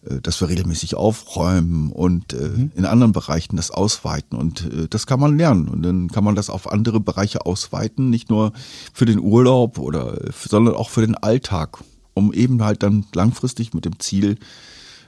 dass 0.03 0.41
wir 0.41 0.49
regelmäßig 0.49 0.95
aufräumen 0.95 1.93
und 1.93 2.33
äh, 2.33 2.49
mhm. 2.49 2.73
in 2.75 2.87
anderen 2.87 3.13
Bereichen 3.13 3.57
das 3.57 3.71
ausweiten. 3.71 4.39
Und 4.39 4.65
äh, 4.73 4.89
das 4.89 5.07
kann 5.07 5.21
man 5.21 5.37
lernen. 5.37 5.69
Und 5.69 5.83
dann 5.83 6.09
kann 6.09 6.25
man 6.25 6.35
das 6.35 6.49
auf 6.49 6.73
andere 6.73 7.01
Bereiche 7.01 7.45
ausweiten, 7.45 8.09
nicht 8.09 8.31
nur 8.31 8.53
für 8.95 9.05
den 9.05 9.21
Urlaub 9.21 9.79
oder, 9.79 10.19
sondern 10.33 10.75
auch 10.75 10.89
für 10.89 11.03
den 11.03 11.17
Alltag, 11.17 11.85
um 12.15 12.33
eben 12.33 12.63
halt 12.63 12.83
dann 12.83 13.05
langfristig 13.15 13.75
mit 13.75 13.85
dem 13.85 13.99
Ziel, 14.01 14.39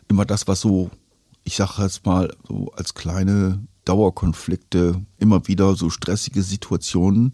immer 0.08 0.26
das, 0.26 0.46
was 0.46 0.60
so, 0.60 0.90
ich 1.42 1.56
sage 1.56 1.82
jetzt 1.82 2.04
mal, 2.04 2.34
so 2.46 2.70
als 2.76 2.92
kleine 2.92 3.66
Dauerkonflikte, 3.86 5.00
immer 5.18 5.48
wieder 5.48 5.74
so 5.74 5.88
stressige 5.88 6.42
Situationen 6.42 7.32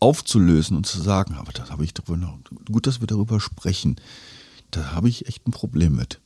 aufzulösen 0.00 0.78
und 0.78 0.86
zu 0.86 1.00
sagen, 1.00 1.34
aber 1.34 1.52
das 1.52 1.70
habe 1.70 1.84
ich 1.84 1.92
darüber, 1.92 2.38
gut, 2.70 2.86
dass 2.86 3.00
wir 3.00 3.06
darüber 3.06 3.38
sprechen. 3.38 3.96
Da 4.70 4.92
habe 4.92 5.08
ich 5.08 5.26
echt 5.26 5.46
ein 5.46 5.52
Problem 5.52 5.94
mit. 5.94 6.20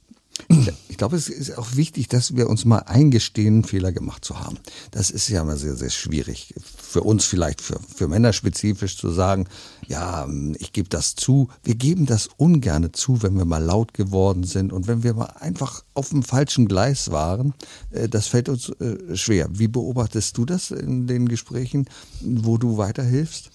Ich 0.88 0.96
glaube, 0.96 1.16
es 1.16 1.28
ist 1.28 1.56
auch 1.56 1.76
wichtig, 1.76 2.08
dass 2.08 2.36
wir 2.36 2.48
uns 2.48 2.64
mal 2.64 2.80
eingestehen, 2.80 3.64
Fehler 3.64 3.92
gemacht 3.92 4.24
zu 4.24 4.40
haben. 4.40 4.58
Das 4.90 5.10
ist 5.10 5.28
ja 5.28 5.42
mal 5.44 5.56
sehr, 5.56 5.74
sehr 5.74 5.90
schwierig. 5.90 6.54
Für 6.76 7.02
uns 7.02 7.24
vielleicht, 7.24 7.60
für, 7.60 7.80
für 7.94 8.08
Männer 8.08 8.32
spezifisch 8.32 8.96
zu 8.96 9.10
sagen, 9.10 9.46
ja, 9.86 10.28
ich 10.58 10.72
gebe 10.72 10.88
das 10.88 11.14
zu. 11.14 11.48
Wir 11.62 11.74
geben 11.74 12.06
das 12.06 12.28
ungerne 12.36 12.92
zu, 12.92 13.22
wenn 13.22 13.36
wir 13.36 13.44
mal 13.44 13.62
laut 13.62 13.94
geworden 13.94 14.44
sind 14.44 14.72
und 14.72 14.86
wenn 14.86 15.02
wir 15.02 15.14
mal 15.14 15.32
einfach 15.40 15.84
auf 15.94 16.10
dem 16.10 16.22
falschen 16.22 16.68
Gleis 16.68 17.10
waren. 17.10 17.54
Äh, 17.90 18.08
das 18.08 18.26
fällt 18.26 18.48
uns 18.48 18.68
äh, 18.68 19.16
schwer. 19.16 19.48
Wie 19.52 19.68
beobachtest 19.68 20.36
du 20.36 20.44
das 20.44 20.70
in 20.70 21.06
den 21.06 21.28
Gesprächen, 21.28 21.86
wo 22.20 22.58
du 22.58 22.76
weiterhilfst? 22.76 23.50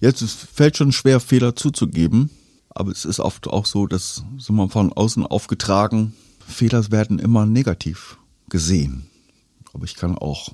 Jetzt 0.00 0.22
fällt 0.22 0.76
schon 0.76 0.92
schwer, 0.92 1.20
Fehler 1.20 1.56
zuzugeben. 1.56 2.30
Aber 2.74 2.90
es 2.90 3.04
ist 3.04 3.20
oft 3.20 3.48
auch 3.48 3.66
so, 3.66 3.86
dass 3.86 4.24
so 4.38 4.52
mal 4.52 4.68
von 4.68 4.92
außen 4.92 5.26
aufgetragen, 5.26 6.14
Fehler 6.46 6.90
werden 6.90 7.18
immer 7.18 7.46
negativ 7.46 8.18
gesehen. 8.48 9.08
Aber 9.72 9.84
ich 9.84 9.94
kann 9.94 10.16
auch 10.16 10.50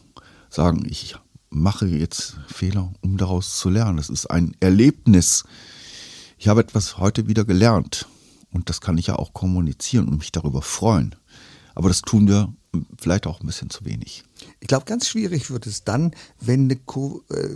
sagen, 0.51 0.87
ich 0.89 1.17
mache 1.51 1.87
jetzt 1.87 2.39
Fehler, 2.47 2.93
um 3.01 3.17
daraus 3.17 3.59
zu 3.59 3.71
lernen. 3.71 3.97
Das 3.97 4.11
ist 4.11 4.27
ein 4.27 4.57
Erlebnis. 4.61 5.45
Ich 6.39 6.49
habe 6.49 6.61
etwas 6.61 6.99
heute 6.99 7.27
wieder 7.27 7.45
gelernt. 7.45 8.07
Und 8.51 8.69
das 8.69 8.81
kann 8.81 8.99
ich 8.99 9.09
ja 9.09 9.17
auch 9.17 9.33
kommunizieren 9.33 10.09
und 10.09 10.19
mich 10.19 10.33
darüber 10.33 10.63
freuen. 10.63 11.15
Aber 11.75 11.89
das 11.89 12.03
tun 12.03 12.27
wir 12.29 12.53
vielleicht 12.99 13.27
auch 13.27 13.41
ein 13.41 13.47
bisschen 13.47 13.71
zu 13.71 13.85
wenig. 13.85 14.25
Ich 14.61 14.69
glaube, 14.69 14.85
ganz 14.85 15.09
schwierig 15.09 15.51
wird 15.51 15.67
es 15.67 15.85
dann, 15.85 16.15
wenn 16.41 16.69
äh, 17.31 17.49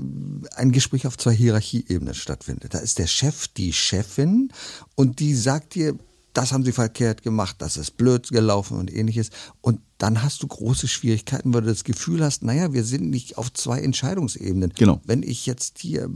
ein 0.57 0.73
Gespräch 0.73 1.07
auf 1.07 1.19
zwei 1.19 1.33
Hierarchieebenen 1.35 2.14
stattfindet. 2.14 2.75
Da 2.75 2.78
ist 2.78 2.99
der 2.99 3.07
Chef 3.07 3.49
die 3.49 3.73
Chefin 3.73 4.52
und 4.95 5.21
die 5.21 5.35
sagt 5.35 5.75
dir, 5.75 5.97
das 6.32 6.52
haben 6.52 6.64
sie 6.64 6.72
verkehrt 6.72 7.22
gemacht, 7.22 7.56
das 7.58 7.76
ist 7.76 7.96
blöd 7.96 8.28
gelaufen 8.28 8.78
und 8.78 8.92
ähnliches. 8.92 9.30
Und 9.60 9.80
dann 9.98 10.22
hast 10.22 10.42
du 10.42 10.46
große 10.46 10.88
Schwierigkeiten, 10.88 11.52
weil 11.52 11.62
du 11.62 11.68
das 11.68 11.84
Gefühl 11.84 12.24
hast, 12.24 12.42
naja, 12.42 12.72
wir 12.72 12.84
sind 12.84 13.10
nicht 13.10 13.38
auf 13.38 13.52
zwei 13.52 13.80
Entscheidungsebenen. 13.80 14.72
Genau. 14.76 15.00
Wenn 15.04 15.22
ich 15.22 15.46
jetzt 15.46 15.78
hier 15.78 16.08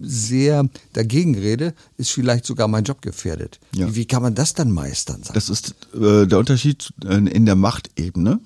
sehr 0.00 0.68
dagegen 0.92 1.36
rede, 1.36 1.74
ist 1.96 2.10
vielleicht 2.10 2.46
sogar 2.46 2.66
mein 2.66 2.84
Job 2.84 3.02
gefährdet. 3.02 3.60
Ja. 3.74 3.94
Wie, 3.94 4.06
kann 4.06 4.22
man 4.22 4.34
das 4.34 4.54
dann 4.54 4.72
meistern? 4.72 5.22
Das 5.34 5.48
ist 5.48 5.74
äh, 5.94 6.26
der 6.26 6.38
Unterschied 6.38 6.92
in 7.04 7.46
der 7.46 7.56
Machtebene. 7.56 8.40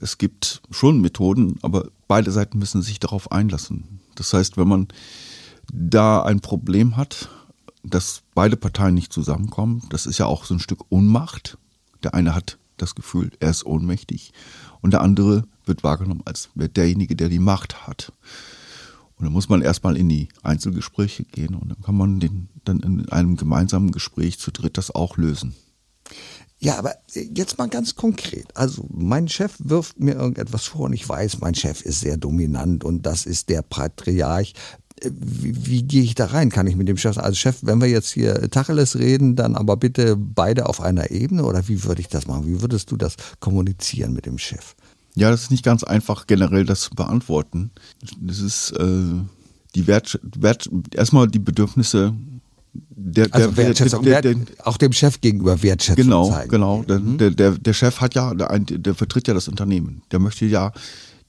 Es 0.00 0.18
gibt 0.18 0.62
schon 0.70 1.00
Methoden, 1.00 1.58
aber 1.62 1.88
beide 2.08 2.30
Seiten 2.30 2.58
müssen 2.58 2.82
sich 2.82 3.00
darauf 3.00 3.32
einlassen. 3.32 4.00
Das 4.14 4.32
heißt, 4.32 4.56
wenn 4.56 4.68
man 4.68 4.88
da 5.72 6.22
ein 6.22 6.40
Problem 6.40 6.96
hat, 6.96 7.28
dass 7.82 8.21
beide 8.34 8.56
Parteien 8.56 8.94
nicht 8.94 9.12
zusammenkommen. 9.12 9.82
Das 9.90 10.06
ist 10.06 10.18
ja 10.18 10.26
auch 10.26 10.44
so 10.44 10.54
ein 10.54 10.60
Stück 10.60 10.80
Ohnmacht. 10.90 11.58
Der 12.02 12.14
eine 12.14 12.34
hat 12.34 12.58
das 12.76 12.94
Gefühl, 12.94 13.30
er 13.40 13.50
ist 13.50 13.64
ohnmächtig 13.64 14.32
und 14.80 14.92
der 14.92 15.02
andere 15.02 15.44
wird 15.64 15.84
wahrgenommen 15.84 16.22
als 16.24 16.50
derjenige, 16.54 17.14
der 17.14 17.28
die 17.28 17.38
Macht 17.38 17.86
hat. 17.86 18.12
Und 19.16 19.26
dann 19.26 19.32
muss 19.32 19.48
man 19.48 19.62
erstmal 19.62 19.96
in 19.96 20.08
die 20.08 20.28
Einzelgespräche 20.42 21.24
gehen 21.24 21.54
und 21.54 21.68
dann 21.68 21.80
kann 21.80 21.96
man 21.96 22.18
den, 22.18 22.48
dann 22.64 22.80
in 22.80 23.08
einem 23.10 23.36
gemeinsamen 23.36 23.92
Gespräch 23.92 24.38
zu 24.38 24.50
dritt 24.50 24.78
das 24.78 24.92
auch 24.92 25.16
lösen. 25.16 25.54
Ja, 26.58 26.78
aber 26.78 26.94
jetzt 27.12 27.58
mal 27.58 27.68
ganz 27.68 27.96
konkret. 27.96 28.56
Also 28.56 28.86
mein 28.88 29.28
Chef 29.28 29.56
wirft 29.58 29.98
mir 29.98 30.14
irgendetwas 30.14 30.66
vor 30.66 30.82
und 30.82 30.92
ich 30.92 31.08
weiß, 31.08 31.40
mein 31.40 31.56
Chef 31.56 31.82
ist 31.82 32.00
sehr 32.00 32.16
dominant 32.16 32.84
und 32.84 33.02
das 33.02 33.26
ist 33.26 33.48
der 33.48 33.62
Patriarch 33.62 34.54
wie, 35.04 35.66
wie 35.66 35.82
gehe 35.82 36.02
ich 36.02 36.14
da 36.14 36.26
rein? 36.26 36.50
Kann 36.50 36.66
ich 36.66 36.76
mit 36.76 36.88
dem 36.88 36.96
Chef, 36.96 37.18
also 37.18 37.34
Chef, 37.34 37.58
wenn 37.62 37.80
wir 37.80 37.88
jetzt 37.88 38.10
hier 38.10 38.50
Tacheles 38.50 38.98
reden, 38.98 39.36
dann 39.36 39.56
aber 39.56 39.76
bitte 39.76 40.16
beide 40.16 40.66
auf 40.68 40.80
einer 40.80 41.10
Ebene 41.10 41.44
oder 41.44 41.68
wie 41.68 41.84
würde 41.84 42.00
ich 42.00 42.08
das 42.08 42.26
machen? 42.26 42.46
Wie 42.46 42.60
würdest 42.60 42.90
du 42.90 42.96
das 42.96 43.16
kommunizieren 43.40 44.12
mit 44.12 44.26
dem 44.26 44.38
Chef? 44.38 44.74
Ja, 45.14 45.30
das 45.30 45.42
ist 45.42 45.50
nicht 45.50 45.64
ganz 45.64 45.84
einfach, 45.84 46.26
generell 46.26 46.64
das 46.64 46.82
zu 46.82 46.90
beantworten. 46.90 47.70
Das 48.20 48.38
ist 48.38 48.70
äh, 48.72 49.02
die 49.74 49.86
Wert, 49.86 50.18
Wert, 50.36 50.70
erstmal 50.94 51.28
die 51.28 51.38
Bedürfnisse 51.38 52.14
der, 52.72 53.28
also 53.30 53.50
der, 53.50 53.56
Wertschätzung, 53.56 54.02
der, 54.02 54.22
der, 54.22 54.36
auch 54.64 54.78
dem 54.78 54.92
Chef 54.92 55.20
gegenüber 55.20 55.62
Wertschätzung 55.62 56.04
genau, 56.04 56.30
zeigen. 56.30 56.50
Genau, 56.50 56.84
mhm. 56.88 57.18
der, 57.18 57.30
der, 57.30 57.50
der 57.52 57.72
Chef 57.74 58.00
hat 58.00 58.14
ja, 58.14 58.32
der, 58.32 58.58
der 58.58 58.94
vertritt 58.94 59.28
ja 59.28 59.34
das 59.34 59.48
Unternehmen. 59.48 60.02
Der 60.10 60.18
möchte 60.18 60.46
ja 60.46 60.72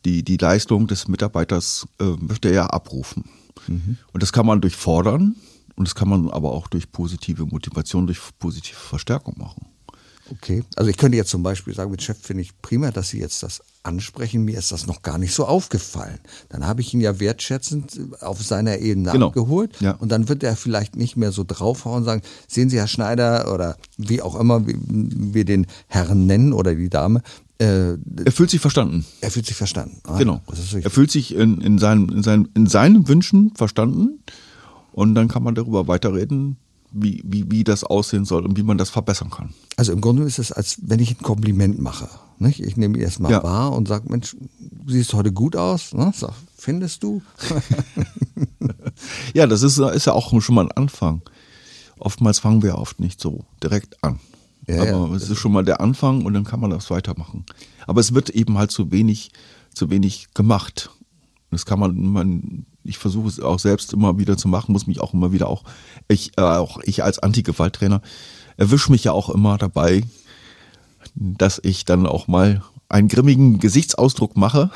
die, 0.05 0.23
die 0.23 0.37
Leistung 0.37 0.87
des 0.87 1.07
Mitarbeiters 1.07 1.85
äh, 1.99 2.05
möchte 2.19 2.49
er 2.49 2.53
ja 2.53 2.65
abrufen. 2.67 3.25
Mhm. 3.67 3.97
Und 4.11 4.23
das 4.23 4.33
kann 4.33 4.45
man 4.45 4.61
durch 4.61 4.75
Fordern 4.75 5.35
und 5.75 5.87
das 5.87 5.95
kann 5.95 6.09
man 6.09 6.29
aber 6.29 6.51
auch 6.51 6.67
durch 6.67 6.91
positive 6.91 7.45
Motivation, 7.45 8.07
durch 8.07 8.19
positive 8.39 8.75
Verstärkung 8.75 9.35
machen. 9.37 9.67
Okay, 10.31 10.63
also 10.75 10.89
ich 10.89 10.97
könnte 10.97 11.17
jetzt 11.17 11.29
zum 11.29 11.43
Beispiel 11.43 11.73
sagen, 11.73 11.91
mit 11.91 12.01
Chef 12.01 12.17
finde 12.17 12.41
ich 12.41 12.59
prima, 12.61 12.91
dass 12.91 13.09
Sie 13.09 13.19
jetzt 13.19 13.43
das 13.43 13.61
ansprechen. 13.83 14.45
Mir 14.45 14.57
ist 14.57 14.71
das 14.71 14.87
noch 14.87 15.01
gar 15.01 15.17
nicht 15.17 15.33
so 15.33 15.45
aufgefallen. 15.45 16.19
Dann 16.49 16.65
habe 16.65 16.81
ich 16.81 16.93
ihn 16.93 17.01
ja 17.01 17.19
wertschätzend 17.19 17.99
auf 18.21 18.41
seiner 18.41 18.77
Ebene 18.79 19.11
genau. 19.11 19.27
abgeholt 19.27 19.81
ja. 19.81 19.91
und 19.91 20.11
dann 20.11 20.29
wird 20.29 20.43
er 20.43 20.55
vielleicht 20.55 20.95
nicht 20.95 21.17
mehr 21.17 21.33
so 21.33 21.43
draufhauen 21.45 21.97
und 21.97 22.03
sagen, 22.05 22.21
sehen 22.47 22.69
Sie, 22.69 22.77
Herr 22.77 22.87
Schneider 22.87 23.53
oder 23.53 23.77
wie 23.97 24.21
auch 24.21 24.39
immer 24.39 24.63
wir 24.65 25.43
den 25.43 25.67
Herrn 25.87 26.25
nennen 26.25 26.53
oder 26.53 26.73
die 26.73 26.89
Dame, 26.89 27.21
äh, 27.59 27.93
er 28.25 28.31
fühlt 28.31 28.49
sich 28.49 28.61
verstanden. 28.61 29.05
Er 29.21 29.31
fühlt 29.31 29.45
sich 29.45 29.55
verstanden. 29.55 29.99
Ah, 30.03 30.17
genau. 30.17 30.41
er 30.81 30.89
fühlt 30.89 31.11
sich 31.11 31.35
in, 31.35 31.61
in, 31.61 31.77
seinen, 31.77 32.09
in, 32.09 32.23
seinen, 32.23 32.49
in 32.53 32.67
seinen 32.67 33.07
Wünschen 33.07 33.53
verstanden 33.55 34.19
und 34.91 35.15
dann 35.15 35.27
kann 35.27 35.43
man 35.43 35.55
darüber 35.55 35.87
weiterreden, 35.87 36.57
wie, 36.91 37.23
wie, 37.25 37.49
wie 37.49 37.63
das 37.63 37.83
aussehen 37.83 38.25
soll 38.25 38.45
und 38.45 38.57
wie 38.57 38.63
man 38.63 38.77
das 38.77 38.89
verbessern 38.89 39.29
kann. 39.31 39.53
Also 39.77 39.91
im 39.91 40.01
Grunde 40.01 40.23
ist 40.23 40.39
es, 40.39 40.51
als 40.51 40.77
wenn 40.83 40.99
ich 40.99 41.11
ein 41.11 41.23
Kompliment 41.23 41.79
mache. 41.79 42.07
Nicht? 42.39 42.59
Ich 42.59 42.77
nehme 42.77 42.97
ihn 42.97 43.03
erstmal 43.03 43.31
ja. 43.31 43.43
wahr 43.43 43.73
und 43.73 43.87
sage, 43.87 44.09
Mensch, 44.09 44.35
siehst 44.87 45.13
heute 45.13 45.31
gut 45.31 45.55
aus. 45.55 45.93
Ne? 45.93 46.11
Sag, 46.15 46.33
findest 46.57 47.03
du? 47.03 47.21
ja, 49.33 49.47
das 49.47 49.63
ist, 49.63 49.77
ist 49.77 50.05
ja 50.05 50.13
auch 50.13 50.39
schon 50.41 50.55
mal 50.55 50.65
ein 50.65 50.71
Anfang. 50.71 51.21
Oftmals 51.99 52.39
fangen 52.39 52.63
wir 52.63 52.77
oft 52.77 52.99
nicht 52.99 53.19
so 53.19 53.45
direkt 53.61 54.03
an. 54.03 54.19
Ja, 54.67 54.81
aber 54.81 55.09
ja. 55.09 55.15
es 55.15 55.29
ist 55.29 55.39
schon 55.39 55.51
mal 55.51 55.65
der 55.65 55.81
Anfang 55.81 56.25
und 56.25 56.33
dann 56.33 56.43
kann 56.43 56.59
man 56.59 56.69
das 56.69 56.89
weitermachen. 56.89 57.45
Aber 57.85 57.99
es 57.99 58.13
wird 58.13 58.29
eben 58.29 58.57
halt 58.57 58.71
zu 58.71 58.91
wenig, 58.91 59.31
zu 59.73 59.89
wenig 59.89 60.27
gemacht. 60.33 60.89
Das 61.51 61.65
kann 61.65 61.79
man, 61.79 61.95
man 61.95 62.65
ich 62.83 62.97
versuche 62.97 63.27
es 63.27 63.39
auch 63.39 63.59
selbst 63.59 63.93
immer 63.93 64.17
wieder 64.17 64.37
zu 64.37 64.47
machen, 64.47 64.73
muss 64.73 64.87
mich 64.87 64.99
auch 64.99 65.13
immer 65.13 65.31
wieder 65.31 65.47
auch, 65.47 65.63
ich, 66.07 66.37
äh, 66.37 66.41
auch 66.41 66.79
ich 66.83 67.03
als 67.03 67.19
Anti-Gewalt-Trainer 67.19 68.01
erwische 68.57 68.91
mich 68.91 69.05
ja 69.05 69.11
auch 69.13 69.29
immer 69.29 69.57
dabei, 69.57 70.03
dass 71.15 71.59
ich 71.63 71.85
dann 71.85 72.05
auch 72.05 72.27
mal 72.27 72.63
einen 72.89 73.07
grimmigen 73.07 73.59
Gesichtsausdruck 73.59 74.37
mache 74.37 74.69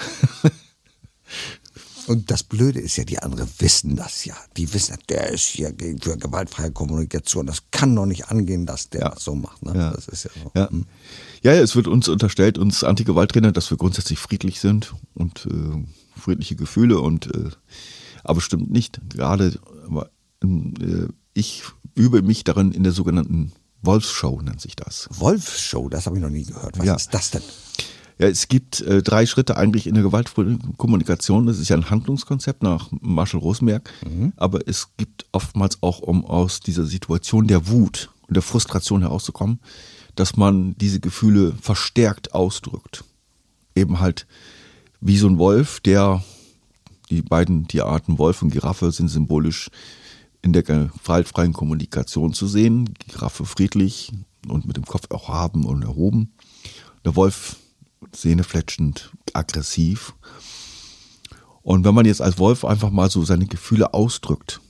Und 2.07 2.31
das 2.31 2.43
Blöde 2.43 2.79
ist 2.79 2.95
ja, 2.95 3.03
die 3.03 3.19
anderen 3.19 3.49
wissen 3.59 3.95
das 3.97 4.23
ja. 4.25 4.35
Die 4.55 4.73
wissen, 4.73 4.97
der 5.09 5.29
ist 5.29 5.45
hier 5.45 5.73
für 6.01 6.17
gewaltfreie 6.17 6.71
Kommunikation. 6.71 7.47
Das 7.47 7.63
kann 7.71 7.95
doch 7.95 8.05
nicht 8.05 8.29
angehen, 8.29 8.65
dass 8.65 8.89
der 8.89 9.01
ja. 9.01 9.09
das 9.09 9.23
so 9.23 9.35
macht. 9.35 9.63
Ne? 9.63 9.73
Ja. 9.75 9.91
Das 9.91 10.07
ist 10.07 10.23
ja, 10.23 10.31
so. 10.41 10.51
ja. 10.55 10.69
Hm. 10.69 10.85
ja, 11.43 11.51
es 11.53 11.75
wird 11.75 11.87
uns 11.87 12.07
unterstellt, 12.07 12.57
uns 12.57 12.83
Anti-Gewalttrainer, 12.83 13.51
dass 13.51 13.69
wir 13.69 13.77
grundsätzlich 13.77 14.19
friedlich 14.19 14.59
sind 14.61 14.93
und 15.13 15.47
äh, 15.47 16.19
friedliche 16.19 16.55
Gefühle 16.55 16.99
und 16.99 17.27
äh, 17.35 17.49
aber 18.23 18.41
stimmt 18.41 18.71
nicht. 18.71 18.99
Gerade 19.09 19.59
äh, 20.43 21.07
ich 21.33 21.63
übe 21.93 22.21
mich 22.21 22.43
darin 22.43 22.71
in 22.71 22.83
der 22.83 22.93
sogenannten 22.93 23.51
Wolfsshow 23.81 24.41
nennt 24.41 24.61
sich 24.61 24.75
das. 24.75 25.07
Wolfsshow, 25.11 25.89
das 25.89 26.05
habe 26.05 26.17
ich 26.17 26.21
noch 26.21 26.29
nie 26.29 26.43
gehört. 26.43 26.77
Was 26.79 26.85
ja. 26.85 26.95
ist 26.95 27.13
das 27.13 27.31
denn? 27.31 27.43
Ja, 28.19 28.27
es 28.27 28.47
gibt 28.47 28.81
äh, 28.81 29.03
drei 29.03 29.25
Schritte 29.25 29.57
eigentlich 29.57 29.87
in 29.87 29.93
der 29.93 30.03
gewaltvollen 30.03 30.75
Kommunikation. 30.77 31.45
Das 31.45 31.59
ist 31.59 31.69
ja 31.69 31.75
ein 31.75 31.89
Handlungskonzept 31.89 32.63
nach 32.63 32.89
Marshall 33.01 33.41
Rosenberg. 33.41 33.91
Mhm. 34.03 34.33
Aber 34.37 34.67
es 34.67 34.89
gibt 34.97 35.25
oftmals 35.31 35.81
auch, 35.81 35.99
um 35.99 36.25
aus 36.25 36.59
dieser 36.59 36.85
Situation 36.85 37.47
der 37.47 37.67
Wut 37.67 38.09
und 38.27 38.35
der 38.35 38.43
Frustration 38.43 39.01
herauszukommen, 39.01 39.59
dass 40.15 40.35
man 40.35 40.75
diese 40.77 40.99
Gefühle 40.99 41.53
verstärkt 41.61 42.33
ausdrückt. 42.33 43.03
Eben 43.75 43.99
halt 43.99 44.25
wie 44.99 45.17
so 45.17 45.27
ein 45.27 45.37
Wolf, 45.37 45.79
der, 45.79 46.23
die 47.11 47.21
beiden 47.21 47.67
Tierarten 47.67 48.17
Wolf 48.17 48.41
und 48.41 48.49
Giraffe 48.49 48.91
sind 48.91 49.09
symbolisch 49.09 49.69
in 50.41 50.53
der 50.53 50.63
gewaltfreien 50.63 51.53
Kommunikation 51.53 52.33
zu 52.33 52.47
sehen. 52.47 52.95
Giraffe 53.07 53.45
friedlich, 53.45 54.11
und 54.47 54.65
mit 54.65 54.77
dem 54.77 54.85
Kopf 54.85 55.11
auch 55.11 55.29
haben 55.29 55.65
und 55.65 55.83
erhoben. 55.83 56.33
Der 57.05 57.15
Wolf 57.15 57.57
zähnefletschend 58.11 59.11
aggressiv. 59.33 60.13
Und 61.61 61.83
wenn 61.83 61.95
man 61.95 62.05
jetzt 62.05 62.21
als 62.21 62.37
Wolf 62.37 62.63
einfach 62.63 62.91
mal 62.91 63.09
so 63.09 63.25
seine 63.25 63.45
Gefühle 63.45 63.93
ausdrückt, 63.93 64.61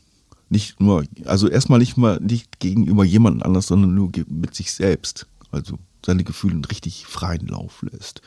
nicht 0.49 0.79
nur, 0.79 1.03
also 1.25 1.47
erstmal 1.47 1.79
nicht 1.79 1.97
mal 1.97 2.19
nicht 2.19 2.59
gegenüber 2.59 3.03
jemandem 3.03 3.43
anders, 3.43 3.67
sondern 3.67 3.93
nur 3.93 4.11
mit 4.27 4.55
sich 4.55 4.73
selbst, 4.73 5.27
also 5.51 5.77
seine 6.05 6.23
Gefühle 6.23 6.61
richtig 6.69 7.05
freien 7.05 7.47
Lauf 7.47 7.81
lässt. 7.81 8.21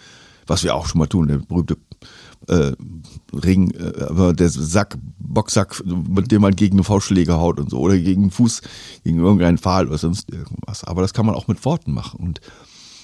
Was 0.46 0.64
wir 0.64 0.74
auch 0.74 0.86
schon 0.86 0.98
mal 0.98 1.06
tun, 1.06 1.28
der 1.28 1.38
berühmte 1.38 1.76
äh, 2.48 2.72
Ring, 3.32 3.70
äh, 3.70 4.34
der 4.34 4.48
Sack, 4.48 4.98
Boxsack, 5.18 5.82
mit 5.84 6.32
dem 6.32 6.42
man 6.42 6.56
gegen 6.56 6.76
einen 6.76 6.84
Faustschläger 6.84 7.38
haut 7.38 7.60
und 7.60 7.70
so, 7.70 7.78
oder 7.78 7.96
gegen 7.96 8.22
einen 8.22 8.30
Fuß, 8.30 8.62
gegen 9.04 9.18
irgendeinen 9.18 9.58
Pfahl 9.58 9.86
oder 9.86 9.98
sonst 9.98 10.30
irgendwas. 10.30 10.84
Aber 10.84 11.02
das 11.02 11.14
kann 11.14 11.26
man 11.26 11.34
auch 11.34 11.46
mit 11.48 11.64
Worten 11.64 11.92
machen. 11.92 12.20
Und 12.20 12.40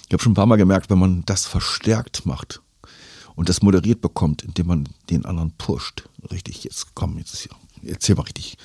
ich 0.06 0.12
habe 0.12 0.22
schon 0.22 0.32
ein 0.32 0.36
paar 0.36 0.46
Mal 0.46 0.56
gemerkt, 0.56 0.90
wenn 0.90 0.98
man 0.98 1.24
das 1.26 1.46
verstärkt 1.46 2.26
macht 2.26 2.62
und 3.34 3.48
das 3.48 3.62
moderiert 3.62 4.00
bekommt, 4.00 4.42
indem 4.42 4.66
man 4.68 4.88
den 5.10 5.24
anderen 5.24 5.52
pusht, 5.52 6.08
richtig, 6.30 6.64
jetzt 6.64 6.94
komm, 6.94 7.18
jetzt 7.18 7.36
hier, 7.36 7.52
erzähl 7.82 8.14
mal 8.14 8.22
richtig, 8.22 8.56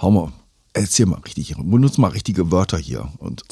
hau 0.00 0.10
mal, 0.10 0.32
erzähl 0.72 1.06
mal 1.06 1.20
richtig, 1.20 1.54
benutze 1.56 2.00
mal 2.00 2.08
richtige 2.08 2.50
Wörter 2.50 2.78
hier 2.78 3.12
und, 3.18 3.44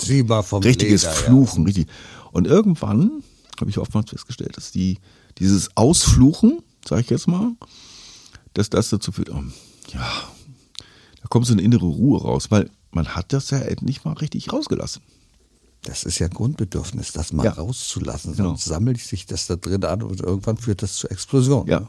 vom 0.43 0.63
richtiges 0.63 1.03
Leder, 1.03 1.15
Fluchen, 1.15 1.65
richtig. 1.65 1.89
Und 2.33 2.47
irgendwann 2.47 3.23
habe 3.61 3.71
ich 3.71 3.79
oftmals 3.79 4.11
festgestellt, 4.11 4.57
dass 4.57 4.73
die 4.73 4.99
dieses 5.39 5.77
Ausfluchen, 5.77 6.61
sage 6.87 7.03
ich 7.03 7.11
jetzt 7.11 7.29
mal, 7.29 7.53
dass 8.55 8.71
das 8.71 8.91
dazu 8.91 9.13
führt, 9.13 9.31
oh, 9.31 9.43
ja, 9.93 10.29
da 11.21 11.29
kommt 11.29 11.47
so 11.47 11.53
eine 11.53 11.63
innere 11.63 11.87
Ruhe 11.87 12.21
raus, 12.21 12.51
weil 12.51 12.71
man 12.91 13.09
hat 13.15 13.33
das 13.33 13.51
ja 13.51 13.59
endlich 13.59 14.05
mal 14.05 14.15
richtig 14.15 14.53
rausgelassen. 14.53 15.03
Das 15.87 16.03
ist 16.05 16.19
ja 16.19 16.27
ein 16.27 16.33
Grundbedürfnis, 16.35 17.13
das 17.13 17.33
mal 17.33 17.45
Ja. 17.45 17.53
rauszulassen. 17.53 18.35
Genau. 18.37 18.49
Sonst 18.51 18.65
sammelt 18.65 19.01
sich 19.01 19.25
das 19.27 19.47
da 19.47 19.57
drin 19.57 19.85
an 19.85 20.03
und 20.03 20.21
irgendwann 20.21 20.57
führt 20.57 20.83
das 20.83 20.97
zur 20.97 21.11
Explosion. 21.13 21.67
Ja. 21.69 21.87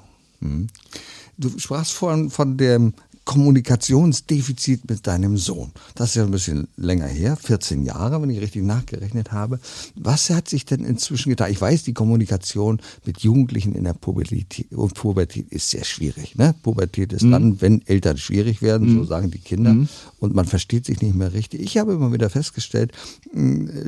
Du 1.37 1.57
sprachst 1.59 1.93
vorhin 1.93 2.29
von 2.29 2.57
dem 2.57 2.93
Kommunikationsdefizit 3.27 4.89
mit 4.89 5.05
deinem 5.05 5.37
Sohn. 5.37 5.73
Das 5.95 6.09
ist 6.09 6.15
ja 6.15 6.23
ein 6.23 6.31
bisschen 6.31 6.69
länger 6.77 7.07
her, 7.07 7.35
14 7.35 7.83
Jahre, 7.83 8.21
wenn 8.21 8.29
ich 8.29 8.39
richtig 8.39 8.63
nachgerechnet 8.63 9.33
habe. 9.33 9.59
Was 9.95 10.29
hat 10.29 10.47
sich 10.47 10.63
denn 10.63 10.85
inzwischen 10.85 11.29
getan? 11.29 11.51
Ich 11.51 11.59
weiß, 11.59 11.83
die 11.83 11.93
Kommunikation 11.93 12.79
mit 13.05 13.19
Jugendlichen 13.19 13.75
in 13.75 13.83
der 13.83 13.93
Pubertät, 13.93 14.67
und 14.71 14.93
Pubertät 14.93 15.49
ist 15.49 15.69
sehr 15.69 15.83
schwierig. 15.83 16.37
Ne? 16.37 16.55
Pubertät 16.63 17.11
ist 17.11 17.23
dann, 17.23 17.59
wenn 17.59 17.85
Eltern 17.85 18.17
schwierig 18.17 18.61
werden, 18.61 18.95
so 18.95 19.03
sagen 19.03 19.29
die 19.29 19.39
Kinder, 19.39 19.75
und 20.19 20.33
man 20.33 20.45
versteht 20.45 20.85
sich 20.85 21.01
nicht 21.01 21.13
mehr 21.13 21.33
richtig. 21.33 21.59
Ich 21.59 21.77
habe 21.77 21.93
immer 21.93 22.13
wieder 22.13 22.29
festgestellt, 22.29 22.93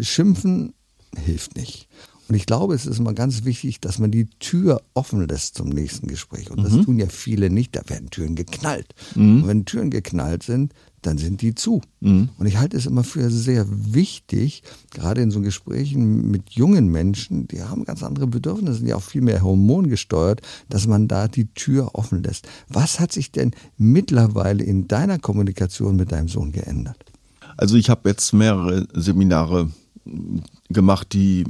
Schimpfen 0.01 0.73
hilft 1.15 1.55
nicht. 1.55 1.87
Und 2.29 2.35
ich 2.35 2.45
glaube, 2.45 2.75
es 2.75 2.85
ist 2.85 2.99
immer 2.99 3.13
ganz 3.13 3.43
wichtig, 3.43 3.81
dass 3.81 3.97
man 3.97 4.11
die 4.11 4.27
Tür 4.39 4.83
offen 4.93 5.27
lässt 5.27 5.55
zum 5.55 5.69
nächsten 5.69 6.07
Gespräch. 6.07 6.51
Und 6.51 6.63
das 6.63 6.73
tun 6.85 6.99
ja 6.99 7.07
viele 7.07 7.49
nicht. 7.49 7.75
Da 7.75 7.81
werden 7.87 8.11
Türen 8.11 8.35
geknallt. 8.35 8.93
Und 9.15 9.47
wenn 9.47 9.65
Türen 9.65 9.89
geknallt 9.89 10.43
sind, 10.43 10.73
dann 11.01 11.17
sind 11.17 11.41
die 11.41 11.55
zu. 11.55 11.81
Und 12.01 12.45
ich 12.45 12.57
halte 12.57 12.77
es 12.77 12.85
immer 12.85 13.03
für 13.03 13.31
sehr 13.31 13.65
wichtig, 13.67 14.61
gerade 14.91 15.21
in 15.21 15.31
so 15.31 15.41
Gesprächen 15.41 16.29
mit 16.29 16.51
jungen 16.51 16.89
Menschen, 16.89 17.47
die 17.47 17.63
haben 17.63 17.83
ganz 17.83 18.03
andere 18.03 18.27
Bedürfnisse, 18.27 18.75
sind 18.75 18.87
ja 18.87 18.97
auch 18.97 19.01
viel 19.01 19.21
mehr 19.21 19.41
hormongesteuert, 19.41 20.41
dass 20.69 20.85
man 20.85 21.07
da 21.07 21.27
die 21.27 21.47
Tür 21.53 21.95
offen 21.95 22.21
lässt. 22.21 22.47
Was 22.67 22.99
hat 22.99 23.11
sich 23.11 23.31
denn 23.31 23.51
mittlerweile 23.77 24.63
in 24.63 24.87
deiner 24.87 25.17
Kommunikation 25.17 25.95
mit 25.95 26.11
deinem 26.11 26.27
Sohn 26.27 26.51
geändert? 26.51 27.03
Also 27.57 27.75
ich 27.75 27.89
habe 27.89 28.07
jetzt 28.07 28.33
mehrere 28.33 28.87
Seminare 28.93 29.71
gemacht, 30.69 31.13
die, 31.13 31.45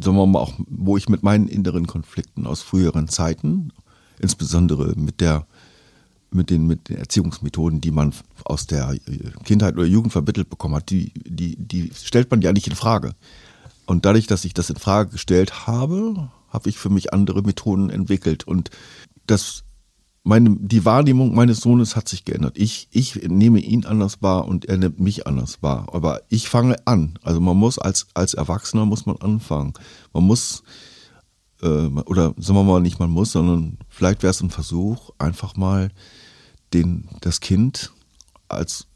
sagen 0.00 0.16
wir 0.16 0.26
mal, 0.26 0.40
auch, 0.40 0.54
wo 0.68 0.96
ich 0.96 1.08
mit 1.08 1.22
meinen 1.22 1.48
inneren 1.48 1.86
Konflikten 1.86 2.46
aus 2.46 2.62
früheren 2.62 3.08
Zeiten, 3.08 3.72
insbesondere 4.18 4.94
mit 4.96 5.20
der 5.20 5.46
mit 6.30 6.50
den, 6.50 6.66
mit 6.66 6.88
den 6.88 6.98
Erziehungsmethoden, 6.98 7.80
die 7.80 7.90
man 7.90 8.12
aus 8.44 8.66
der 8.66 8.96
Kindheit 9.44 9.74
oder 9.74 9.86
Jugend 9.86 10.12
vermittelt 10.12 10.50
bekommen 10.50 10.74
hat, 10.74 10.90
die, 10.90 11.12
die, 11.14 11.56
die 11.56 11.90
stellt 11.94 12.30
man 12.30 12.42
ja 12.42 12.52
nicht 12.52 12.66
in 12.66 12.74
Frage. 12.74 13.14
Und 13.86 14.04
dadurch, 14.04 14.26
dass 14.26 14.44
ich 14.44 14.52
das 14.52 14.68
in 14.68 14.76
Frage 14.76 15.10
gestellt 15.10 15.66
habe, 15.66 16.30
habe 16.50 16.68
ich 16.68 16.78
für 16.78 16.90
mich 16.90 17.12
andere 17.12 17.42
Methoden 17.42 17.90
entwickelt. 17.90 18.44
Und 18.44 18.70
das, 19.26 19.62
meine, 20.26 20.56
die 20.58 20.84
Wahrnehmung 20.84 21.34
meines 21.34 21.60
Sohnes 21.60 21.94
hat 21.94 22.08
sich 22.08 22.24
geändert. 22.24 22.58
Ich, 22.58 22.88
ich 22.90 23.14
nehme 23.28 23.60
ihn 23.60 23.86
anders 23.86 24.22
wahr 24.22 24.46
und 24.46 24.64
er 24.64 24.76
nimmt 24.76 24.98
mich 24.98 25.26
anders 25.26 25.62
wahr. 25.62 25.86
Aber 25.92 26.20
ich 26.28 26.48
fange 26.48 26.76
an. 26.84 27.16
Also 27.22 27.40
man 27.40 27.56
muss 27.56 27.78
als, 27.78 28.08
als 28.14 28.34
Erwachsener 28.34 28.86
muss 28.86 29.06
man 29.06 29.16
anfangen. 29.18 29.72
Man 30.12 30.24
muss, 30.24 30.64
äh, 31.62 31.66
oder 31.66 32.34
sagen 32.38 32.58
wir 32.58 32.64
mal 32.64 32.80
nicht 32.80 32.98
man 32.98 33.10
muss, 33.10 33.32
sondern 33.32 33.78
vielleicht 33.88 34.24
wäre 34.24 34.32
es 34.32 34.40
ein 34.40 34.50
Versuch, 34.50 35.10
einfach 35.18 35.56
mal 35.56 35.92
den, 36.74 37.08
das 37.20 37.38
Kind 37.40 37.92
als 38.48 38.88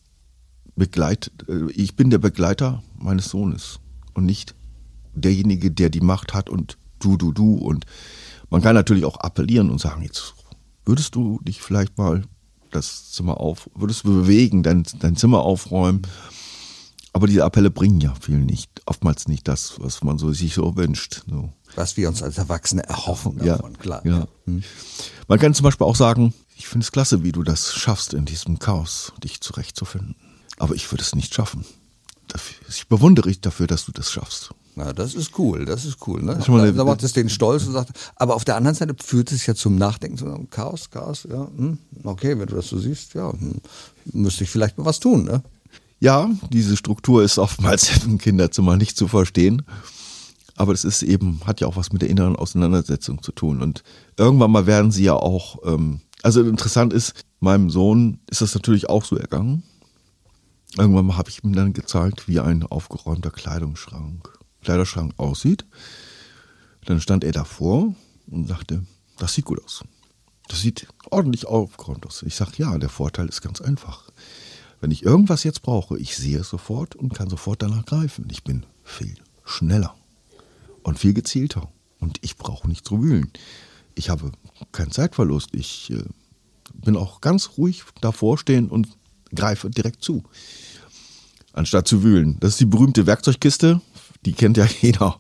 Begleit, 0.75 1.31
äh, 1.49 1.71
ich 1.71 1.95
bin 1.95 2.11
der 2.11 2.19
Begleiter 2.19 2.83
meines 2.99 3.29
Sohnes 3.29 3.79
und 4.15 4.27
nicht 4.27 4.57
derjenige, 5.15 5.71
der 5.71 5.91
die 5.91 6.01
Macht 6.01 6.35
hat 6.35 6.51
und 6.51 6.77
du, 6.99 7.17
du, 7.17 7.31
du. 7.31 7.55
Und 7.55 7.87
man 8.51 8.63
kann 8.63 8.75
natürlich 8.75 9.05
auch 9.05 9.19
appellieren 9.19 9.71
und 9.71 9.81
sagen, 9.81 10.03
jetzt 10.03 10.35
würdest 10.85 11.15
du 11.15 11.41
dich 11.43 11.63
vielleicht 11.63 11.99
mal 11.99 12.23
das 12.71 13.11
Zimmer 13.13 13.39
auf, 13.39 13.69
würdest 13.75 14.05
du 14.05 14.15
bewegen, 14.23 14.63
dein, 14.63 14.85
dein 15.01 15.17
Zimmer 15.17 15.41
aufräumen. 15.41 16.03
Aber 17.13 17.27
diese 17.27 17.45
Appelle 17.45 17.71
bringen 17.71 18.01
ja 18.01 18.15
viel 18.21 18.39
nicht, 18.39 18.71
oftmals 18.87 19.27
nicht 19.27 19.49
das, 19.49 19.75
was 19.81 20.05
man 20.05 20.19
so 20.19 20.33
sich 20.33 20.55
so 20.55 20.77
wünscht. 20.77 21.23
So. 21.29 21.53
Was 21.75 21.97
wir 21.97 22.09
uns 22.09 22.23
als 22.23 22.39
Erwachsene 22.39 22.85
erhoffen 22.85 23.39
Ja, 23.39 23.57
davon, 23.57 23.77
klar. 23.79 24.01
ja. 24.07 24.29
Man 25.27 25.39
kann 25.41 25.53
zum 25.55 25.65
Beispiel 25.65 25.87
auch 25.87 25.97
sagen, 25.97 26.33
ich 26.57 26.69
finde 26.69 26.85
es 26.85 26.93
klasse, 26.93 27.25
wie 27.25 27.33
du 27.33 27.43
das 27.43 27.75
schaffst, 27.75 28.15
in 28.15 28.27
diesem 28.27 28.61
Chaos 28.61 29.13
dich 29.25 29.41
zurechtzufinden. 29.41 30.15
Aber 30.59 30.75
ich 30.75 30.91
würde 30.93 31.03
es 31.03 31.15
nicht 31.17 31.35
schaffen. 31.35 31.65
Ich 32.69 32.87
bewundere 32.87 33.29
dich 33.29 33.41
dafür, 33.41 33.67
dass 33.67 33.87
du 33.87 33.93
das 33.93 34.13
schaffst. 34.13 34.51
Na, 34.81 34.95
das 34.95 35.15
ist 35.15 35.39
cool, 35.39 35.67
das 35.67 35.85
ist 35.85 35.99
cool. 36.07 36.23
Ne? 36.23 36.33
ist 36.33 36.49
Da, 36.49 36.71
da 36.73 36.85
macht 36.85 37.03
es 37.03 37.13
den 37.13 37.29
Stolz 37.29 37.67
und 37.67 37.73
sagt, 37.73 37.91
aber 38.17 38.35
auf 38.35 38.47
der 38.47 38.57
anderen 38.57 38.75
Seite 38.75 38.95
führt 39.03 39.31
es 39.31 39.45
ja 39.45 39.55
zum 39.55 39.77
Nachdenken, 39.77 40.17
zu 40.17 40.25
Chaos, 40.51 40.89
Chaos, 40.89 41.27
ja, 41.31 41.49
hm, 41.55 41.79
okay, 42.05 42.39
wenn 42.39 42.47
du 42.47 42.57
das 42.57 42.69
so 42.69 42.79
siehst, 42.79 43.13
ja, 43.13 43.31
hm, 43.31 43.61
müsste 44.13 44.45
ich 44.45 44.51
vielleicht 44.51 44.79
mal 44.79 44.87
was 44.87 44.99
tun, 44.99 45.25
ne? 45.25 45.43
Ja, 45.99 46.31
diese 46.51 46.79
Struktur 46.79 47.23
ist 47.23 47.39
oftmals 47.39 48.05
im 48.07 48.17
Kinderzimmer 48.17 48.79
nicht 48.79 48.97
zu 48.97 49.07
verstehen. 49.07 49.63
Aber 50.57 50.73
das 50.73 50.85
ist 50.85 51.03
eben, 51.03 51.41
hat 51.45 51.61
ja 51.61 51.67
auch 51.67 51.77
was 51.77 51.93
mit 51.93 52.01
der 52.01 52.09
inneren 52.09 52.37
Auseinandersetzung 52.37 53.23
zu 53.23 53.33
tun. 53.33 53.61
Und 53.61 53.83
irgendwann 54.17 54.51
mal 54.51 54.67
werden 54.67 54.93
sie 54.93 55.05
ja 55.05 55.15
auch, 55.15 55.59
ähm, 55.67 56.01
also 56.23 56.43
interessant 56.43 56.95
ist, 56.95 57.25
meinem 57.41 57.69
Sohn 57.69 58.21
ist 58.31 58.41
das 58.41 58.55
natürlich 58.55 58.89
auch 58.89 59.05
so 59.05 59.17
ergangen. 59.17 59.63
Irgendwann 60.79 61.07
mal 61.07 61.19
habe 61.19 61.29
ich 61.29 61.45
ihm 61.45 61.55
dann 61.55 61.75
gezeigt, 61.75 62.29
wie 62.29 62.41
ein 62.41 62.63
aufgeräumter 62.63 63.31
Kleidungsschrank, 63.31 64.40
Kleiderschrank 64.63 65.15
aussieht. 65.17 65.65
Dann 66.85 67.01
stand 67.01 67.25
er 67.25 67.33
davor 67.33 67.95
und 68.27 68.49
sagte, 68.49 68.85
das 69.19 69.35
sieht 69.35 69.45
gut 69.45 69.63
aus. 69.63 69.85
Das 70.49 70.61
sieht 70.61 70.89
ordentlich 71.11 71.47
aufgeräumt 71.47 72.07
aus. 72.07 72.23
Ich 72.23 72.35
sage, 72.35 72.53
ja, 72.57 72.77
der 72.79 72.89
Vorteil 72.89 73.29
ist 73.29 73.41
ganz 73.41 73.61
einfach. 73.61 74.11
Wenn 74.81 74.91
ich 74.91 75.05
irgendwas 75.05 75.45
jetzt 75.45 75.63
brauche, 75.63 75.99
ich 75.99 76.17
sehe 76.17 76.39
es 76.39 76.49
sofort 76.49 76.97
und 76.97 77.15
kann 77.15 77.29
sofort 77.29 77.63
danach 77.63 77.85
greifen. 77.85 78.27
Ich 78.31 78.43
bin 78.43 78.65
viel 78.83 79.15
schneller 79.45 79.95
und 80.83 80.99
viel 80.99 81.13
gezielter. 81.13 81.71
Und 82.01 82.19
ich 82.23 82.37
brauche 82.37 82.67
nicht 82.67 82.87
zu 82.87 83.03
wühlen. 83.03 83.31
Ich 83.95 84.09
habe 84.09 84.33
keinen 84.73 84.91
Zeitverlust. 84.91 85.51
Ich 85.53 85.91
äh, 85.91 86.03
bin 86.75 86.97
auch 86.97 87.21
ganz 87.21 87.51
ruhig 87.59 87.85
davor 88.01 88.39
stehen 88.39 88.69
und 88.69 88.89
greife 89.35 89.69
direkt 89.69 90.03
zu. 90.03 90.25
Anstatt 91.53 91.87
zu 91.87 92.03
wühlen. 92.03 92.39
Das 92.41 92.53
ist 92.53 92.61
die 92.61 92.67
berühmte 92.67 93.07
Werkzeugkiste. 93.07 93.81
Die 94.27 94.33
kennt 94.33 94.57
ja 94.57 94.67
jeder, 94.81 95.19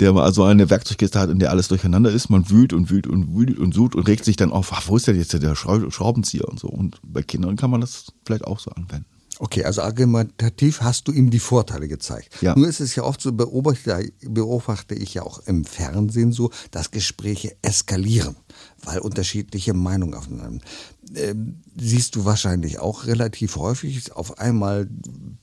der 0.00 0.12
mal 0.12 0.24
also 0.24 0.44
eine 0.44 0.70
Werkzeugkiste 0.70 1.20
hat, 1.20 1.30
in 1.30 1.38
der 1.38 1.50
alles 1.50 1.68
durcheinander 1.68 2.10
ist. 2.10 2.30
Man 2.30 2.50
wühlt 2.50 2.72
und 2.72 2.90
wühlt 2.90 3.06
und 3.06 3.34
wühlt 3.34 3.58
und 3.58 3.74
sucht 3.74 3.94
und 3.94 4.06
regt 4.08 4.24
sich 4.24 4.36
dann 4.36 4.52
auf, 4.52 4.72
ach, 4.72 4.88
wo 4.88 4.96
ist 4.96 5.06
denn 5.06 5.16
jetzt 5.16 5.32
der 5.32 5.54
Schrau- 5.54 5.90
Schraubenzieher 5.90 6.48
und 6.48 6.58
so. 6.58 6.68
Und 6.68 6.98
bei 7.02 7.22
Kindern 7.22 7.56
kann 7.56 7.70
man 7.70 7.80
das 7.80 8.12
vielleicht 8.26 8.44
auch 8.44 8.58
so 8.58 8.70
anwenden. 8.72 9.06
Okay, 9.38 9.64
also 9.64 9.82
argumentativ 9.82 10.80
hast 10.80 11.08
du 11.08 11.12
ihm 11.12 11.30
die 11.30 11.40
Vorteile 11.40 11.88
gezeigt. 11.88 12.30
Ja. 12.40 12.54
Nur 12.56 12.68
ist 12.68 12.80
es 12.80 12.94
ja 12.94 13.02
oft 13.02 13.20
so, 13.20 13.32
beobachte, 13.32 14.12
beobachte 14.22 14.94
ich 14.94 15.14
ja 15.14 15.22
auch 15.22 15.40
im 15.46 15.64
Fernsehen 15.64 16.32
so, 16.32 16.50
dass 16.70 16.92
Gespräche 16.92 17.56
eskalieren, 17.62 18.36
weil 18.84 19.00
unterschiedliche 19.00 19.74
Meinungen 19.74 20.14
aufeinander. 20.14 20.64
Ähm, 21.16 21.62
siehst 21.76 22.14
du 22.14 22.24
wahrscheinlich 22.24 22.78
auch 22.78 23.06
relativ 23.06 23.56
häufig, 23.56 24.12
auf 24.12 24.38
einmal 24.38 24.88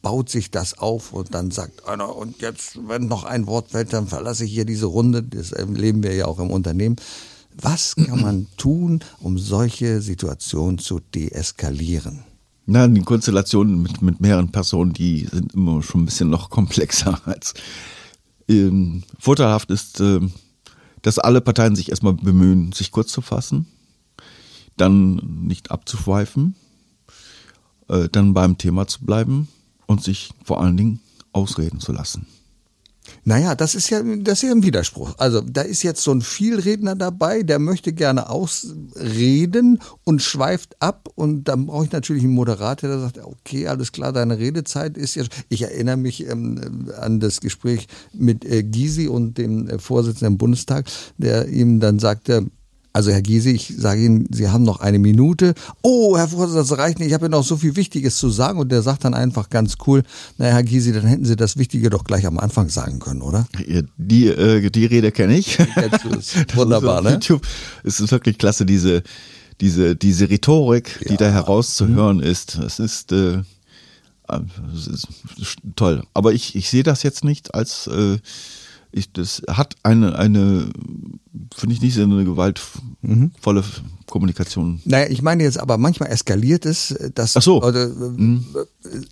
baut 0.02 0.30
sich 0.30 0.52
das 0.52 0.78
auf 0.78 1.12
und 1.12 1.34
dann 1.34 1.52
sagt 1.52 1.86
einer, 1.86 2.16
und 2.16 2.42
jetzt, 2.42 2.80
wenn 2.88 3.08
noch 3.08 3.26
ein 3.26 3.46
Wort 3.46 3.72
fällt, 3.72 3.94
dann 3.94 4.08
verlasse 4.08 4.46
ich 4.46 4.52
hier 4.52 4.66
diese 4.66 4.86
Runde, 4.86 5.22
das 5.22 5.52
erleben 5.52 6.02
wir 6.02 6.16
ja 6.16 6.26
auch 6.26 6.40
im 6.40 6.50
Unternehmen. 6.50 6.96
Was 7.54 7.96
kann 7.98 8.22
man 8.22 8.48
tun, 8.56 9.04
um 9.20 9.38
solche 9.38 10.02
Situationen 10.02 10.78
zu 10.78 11.02
deeskalieren? 11.02 12.24
Na, 12.74 12.88
die 12.88 13.02
Konstellationen 13.02 13.82
mit, 13.82 14.02
mit 14.02 14.22
mehreren 14.22 14.50
Personen, 14.50 14.94
die 14.94 15.26
sind 15.26 15.54
immer 15.54 15.84
schon 15.84 16.04
ein 16.04 16.06
bisschen 16.06 16.30
noch 16.30 16.50
komplexer 16.50 17.20
als 17.26 17.54
ähm, 18.48 19.04
vorteilhaft 19.20 19.70
ist, 19.72 20.00
äh, 20.00 20.22
dass 21.02 21.20
alle 21.20 21.42
Parteien 21.42 21.76
sich 21.76 21.90
erstmal 21.90 22.14
bemühen, 22.14 22.72
sich 22.72 22.92
kurz 22.92 23.12
zu 23.12 23.20
fassen, 23.20 23.66
dann 24.78 25.16
nicht 25.42 25.70
abzuschweifen, 25.70 26.56
äh, 27.90 28.08
dann 28.10 28.34
beim 28.34 28.58
Thema 28.58 28.88
zu 28.88 29.04
bleiben 29.04 29.50
und 29.86 30.02
sich 30.02 30.30
vor 30.46 30.62
allen 30.62 30.78
Dingen 30.78 31.02
ausreden 31.34 31.82
zu 31.82 31.92
lassen. 31.92 32.26
Naja, 33.24 33.56
das 33.56 33.76
ist 33.76 33.90
ja, 33.90 34.02
das 34.02 34.42
ist 34.42 34.50
ja 34.50 34.52
ein 34.52 34.64
Widerspruch. 34.64 35.16
Also 35.18 35.42
da 35.42 35.62
ist 35.62 35.84
jetzt 35.84 36.04
so 36.04 36.12
ein 36.12 36.22
Vielredner 36.22 36.96
dabei, 36.96 37.44
der 37.44 37.60
möchte 37.60 37.94
gerne 37.94 38.30
ausreden 38.30 39.80
und 40.04 40.22
schweift 40.22 40.76
ab 40.82 41.10
und 41.16 41.46
dann 41.46 41.68
brauche 41.68 41.86
ich 41.86 41.92
natürlich 41.92 42.24
einen 42.24 42.34
Moderator, 42.34 42.90
der 42.90 43.00
sagt, 43.00 43.20
okay, 43.20 43.68
alles 43.68 43.92
klar, 43.92 44.12
deine 44.12 44.40
Redezeit 44.40 44.98
ist 44.98 45.16
jetzt. 45.16 45.32
Ich 45.50 45.62
erinnere 45.62 45.98
mich 45.98 46.28
ähm, 46.28 46.92
an 47.00 47.20
das 47.20 47.42
Gespräch 47.42 47.88
mit 48.14 48.46
äh, 48.46 48.64
Gysi 48.64 49.08
und 49.08 49.38
dem 49.38 49.68
äh, 49.68 49.80
Vorsitzenden 49.80 50.34
im 50.34 50.38
Bundestag, 50.38 50.86
der 51.18 51.48
ihm 51.48 51.80
dann 51.80 52.00
sagte, 52.00 52.48
also 52.94 53.12
Herr 53.12 53.22
Giese, 53.22 53.52
ich 53.52 53.74
sage 53.78 54.04
Ihnen, 54.04 54.28
Sie 54.32 54.50
haben 54.50 54.64
noch 54.64 54.82
eine 54.82 55.00
Minute. 55.00 55.54
Oh, 55.82 56.18
Herr 56.18 56.28
Vorsitzender, 56.28 56.68
das 56.68 56.78
reicht 56.78 57.00
nicht. 57.00 57.10
Ich 57.10 57.14
habe 57.14 57.26
ja 57.26 57.30
noch 57.30 57.44
so 57.44 57.56
viel 57.56 57.76
Wichtiges 57.78 58.18
zu 58.18 58.30
sagen. 58.30 58.60
Und 58.60 58.72
der 58.72 58.82
sagt 58.82 59.06
dann 59.06 59.14
einfach 59.14 59.50
ganz 59.50 59.76
cool, 59.88 60.04
naja, 60.38 60.56
Herr 60.56 60.64
Giese, 60.64 60.92
dann 60.92 61.06
hätten 61.06 61.24
Sie 61.24 61.38
das 61.38 61.58
Wichtige 61.58 61.90
doch 61.90 62.04
gleich 62.04 62.26
am 62.26 62.38
Anfang 62.38 62.70
sagen 62.70 63.00
können, 63.00 63.22
oder? 63.22 63.48
Die, 63.98 64.28
äh, 64.28 64.70
die 64.70 64.86
Rede 64.86 65.12
kenne 65.12 65.38
ich. 65.38 65.58
Wunderbar, 66.54 67.02
ne? 67.02 67.14
YouTube. 67.14 67.48
Es 67.84 68.02
ist 68.02 68.12
wirklich 68.12 68.38
klasse, 68.38 68.66
diese, 68.66 69.04
diese, 69.62 69.96
diese 69.96 70.30
Rhetorik, 70.30 71.00
ja. 71.02 71.12
die 71.12 71.18
da 71.18 71.32
herauszuhören 71.32 72.18
mhm. 72.18 72.24
ist. 72.24 72.56
Es 72.56 72.80
ist, 72.80 73.14
äh, 73.14 73.42
es 74.76 74.88
ist 74.88 75.58
toll. 75.78 76.04
Aber 76.14 76.34
ich, 76.34 76.56
ich 76.58 76.70
sehe 76.70 76.84
das 76.84 77.04
jetzt 77.04 77.24
nicht 77.24 77.56
als... 77.56 77.88
Äh, 77.88 78.18
ich, 78.92 79.12
das 79.14 79.42
hat 79.48 79.76
eine, 79.84 80.18
eine 80.18 80.72
finde 81.56 81.76
ich 81.76 81.82
nicht 81.82 81.96
so 81.96 82.04
eine 82.04 82.24
gewaltvolle 82.24 83.64
Kommunikation. 84.08 84.82
Naja, 84.86 85.08
ich 85.10 85.22
meine 85.22 85.44
jetzt 85.44 85.60
aber 85.60 85.78
manchmal 85.78 86.10
eskaliert 86.10 86.66
es, 86.66 86.96
dass 87.16 87.38
Ach 87.38 87.42
so. 87.42 87.64
oder, 87.64 87.88
mhm. 87.88 88.46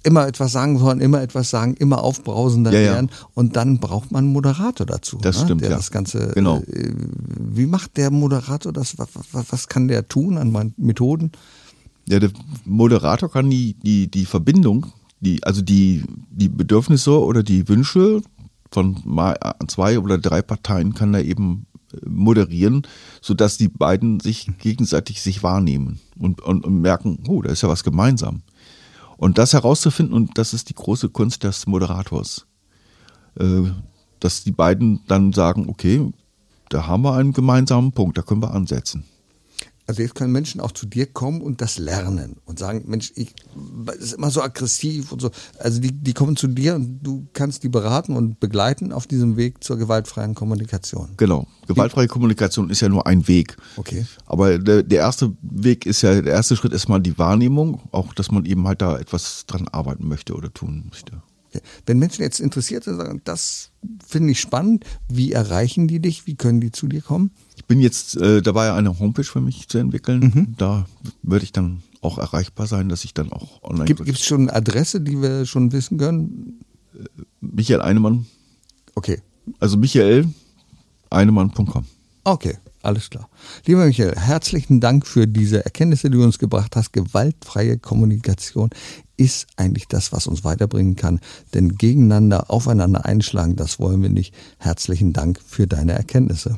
immer 0.04 0.28
etwas 0.28 0.52
sagen 0.52 0.82
wollen, 0.82 1.00
immer 1.00 1.22
etwas 1.22 1.50
sagen, 1.50 1.76
immer 1.76 2.04
aufbrausender 2.04 2.72
ja, 2.72 2.80
werden 2.80 3.10
ja. 3.12 3.28
und 3.34 3.56
dann 3.56 3.80
braucht 3.80 4.12
man 4.12 4.26
einen 4.26 4.34
Moderator 4.34 4.86
dazu. 4.86 5.18
Das 5.22 5.40
ne? 5.40 5.46
stimmt, 5.46 5.62
der 5.62 5.72
ja. 5.72 5.78
Das 5.78 5.92
Ganze, 5.92 6.32
genau. 6.34 6.58
Äh, 6.60 6.94
wie 7.38 7.66
macht 7.66 7.98
der 7.98 8.12
Moderator 8.12 8.74
das? 8.74 8.98
Was, 8.98 9.10
was 9.32 9.68
kann 9.68 9.88
der 9.88 10.08
tun 10.08 10.38
an 10.38 10.74
Methoden? 10.78 11.32
Ja, 12.08 12.20
der 12.20 12.32
Moderator 12.66 13.32
kann 13.32 13.50
die, 13.50 13.76
die, 13.76 14.10
die 14.10 14.26
Verbindung, 14.26 14.88
die, 15.22 15.44
also 15.44 15.62
die, 15.62 16.04
die 16.32 16.50
Bedürfnisse 16.50 17.24
oder 17.24 17.44
die 17.44 17.68
Wünsche 17.70 18.22
von 18.72 18.98
zwei 19.68 20.00
oder 20.00 20.18
drei 20.18 20.42
Parteien 20.42 20.94
kann 20.94 21.14
er 21.14 21.24
eben 21.24 21.66
äh, 21.94 21.98
moderieren, 22.08 22.86
sodass 23.22 23.58
die 23.58 23.68
beiden 23.68 24.20
sich 24.20 24.50
gegenseitig 24.60 25.22
sich 25.22 25.44
wahrnehmen 25.44 26.00
und, 26.18 26.42
und, 26.42 26.66
und 26.66 26.82
merken, 26.82 27.24
oh, 27.28 27.42
da 27.42 27.52
ist 27.52 27.64
ja 27.64 27.70
was 27.70 27.84
gemeinsam. 27.84 28.44
Und 29.18 29.38
das 29.38 29.54
herauszufinden, 29.54 30.16
und 30.16 30.38
das 30.38 30.54
ist 30.54 30.70
die 30.70 30.76
große 30.76 31.10
Kunst 31.10 31.44
des 31.44 31.68
Moderators, 31.68 32.46
äh, 33.36 33.64
dass 34.20 34.44
die 34.44 34.52
beiden 34.52 35.02
dann 35.08 35.34
sagen, 35.34 35.68
okay, 35.68 36.12
da 36.70 36.88
haben 36.88 37.04
wir 37.04 37.16
einen 37.16 37.34
gemeinsamen 37.34 37.92
Punkt, 37.92 38.18
da 38.18 38.22
können 38.22 38.44
wir 38.44 38.54
ansetzen. 38.54 39.04
Also 39.90 40.04
jetzt 40.04 40.14
können 40.14 40.32
Menschen 40.32 40.62
auch 40.62 40.72
zu 40.72 40.86
dir 40.86 41.08
kommen 41.08 41.42
und 41.42 41.62
das 41.62 41.80
lernen 41.80 42.36
und 42.46 42.60
sagen, 42.60 42.84
Mensch, 42.86 43.12
ich 43.16 43.34
das 43.88 43.96
ist 43.96 44.14
immer 44.14 44.30
so 44.30 44.44
aggressiv 44.44 45.12
und 45.12 45.20
so. 45.20 45.32
Also 45.58 45.82
die, 45.82 45.92
die 45.92 46.14
kommen 46.14 46.36
zu 46.36 46.46
dir 46.46 46.76
und 46.76 47.00
du 47.02 47.28
kannst 47.34 47.64
die 47.64 47.70
beraten 47.70 48.16
und 48.16 48.40
begleiten 48.40 48.92
auf 48.92 49.08
diesem 49.08 49.36
Weg 49.36 49.64
zur 49.64 49.78
gewaltfreien 49.78 50.36
Kommunikation. 50.36 51.10
Genau. 51.18 51.48
Gewaltfreie 51.66 52.06
Kommunikation 52.06 52.70
ist 52.70 52.82
ja 52.82 52.90
nur 52.90 53.08
ein 53.08 53.28
Weg. 53.28 53.58
Okay. 53.78 54.06
Aber 54.28 54.60
der, 54.60 54.84
der 54.84 55.00
erste 55.00 55.36
Weg 55.42 55.88
ist 55.88 56.04
ja, 56.04 56.22
der 56.22 56.34
erste 56.34 56.56
Schritt 56.56 56.74
ist 56.74 56.88
mal 56.88 57.00
die 57.00 57.18
Wahrnehmung, 57.18 57.82
auch 57.92 58.14
dass 58.14 58.30
man 58.30 58.46
eben 58.46 58.68
halt 58.68 58.84
da 58.84 59.00
etwas 59.00 59.48
dran 59.48 59.68
arbeiten 59.70 60.08
möchte 60.08 60.36
oder 60.36 60.54
tun 60.54 60.86
möchte. 60.92 61.24
Wenn 61.88 61.98
Menschen 61.98 62.22
jetzt 62.22 62.40
interessiert 62.40 62.84
sind, 62.84 62.98
sagen, 62.98 63.22
das 63.24 63.72
finde 64.06 64.34
ich 64.34 64.40
spannend, 64.40 64.86
wie 65.08 65.32
erreichen 65.32 65.88
die 65.88 66.00
dich? 66.00 66.28
Wie 66.28 66.36
können 66.36 66.62
die 66.62 66.72
zu 66.72 66.88
dir 66.88 67.02
kommen? 67.02 67.32
Ich 67.70 67.76
bin 67.76 67.82
jetzt 67.82 68.18
äh, 68.18 68.42
dabei, 68.42 68.74
eine 68.74 68.98
Homepage 68.98 69.24
für 69.24 69.42
mich 69.42 69.68
zu 69.68 69.78
entwickeln. 69.78 70.22
Mhm. 70.22 70.56
Da 70.58 70.88
würde 71.22 71.44
ich 71.44 71.52
dann 71.52 71.84
auch 72.02 72.18
erreichbar 72.18 72.66
sein, 72.66 72.90
dass 72.90 73.06
ich 73.06 73.14
dann 73.14 73.32
auch 73.32 73.62
online. 73.62 73.86
Gibt 73.86 74.10
es 74.10 74.26
schon 74.26 74.50
eine 74.50 74.56
Adresse, 74.56 75.02
die 75.02 75.22
wir 75.22 75.46
schon 75.46 75.72
wissen 75.72 76.00
können? 76.00 76.62
Äh, 76.96 77.04
Michael 77.42 77.82
Einemann. 77.82 78.26
Okay. 78.96 79.22
Also 79.60 79.78
Michael 79.78 80.30
Einemann.com. 81.12 81.86
Okay. 82.24 82.58
Alles 82.82 83.12
klar. 83.12 83.30
Lieber 83.68 83.86
Michael, 83.86 84.16
herzlichen 84.16 84.80
Dank 84.80 85.06
für 85.06 85.28
diese 85.28 85.64
Erkenntnisse, 85.64 86.10
die 86.10 86.18
du 86.18 86.24
uns 86.24 86.40
gebracht 86.40 86.76
hast. 86.76 86.92
Gewaltfreie 86.92 87.78
Kommunikation 87.78 88.72
ist 89.16 89.46
eigentlich 89.58 89.88
das, 89.88 90.12
was 90.12 90.26
uns 90.26 90.44
weiterbringen 90.44 90.96
kann. 90.96 91.20
Denn 91.54 91.76
gegeneinander, 91.78 92.50
aufeinander 92.50 93.06
einschlagen, 93.06 93.56
das 93.56 93.80
wollen 93.80 94.02
wir 94.02 94.10
nicht. 94.10 94.34
Herzlichen 94.58 95.14
Dank 95.14 95.40
für 95.46 95.68
deine 95.68 95.92
Erkenntnisse. 95.92 96.58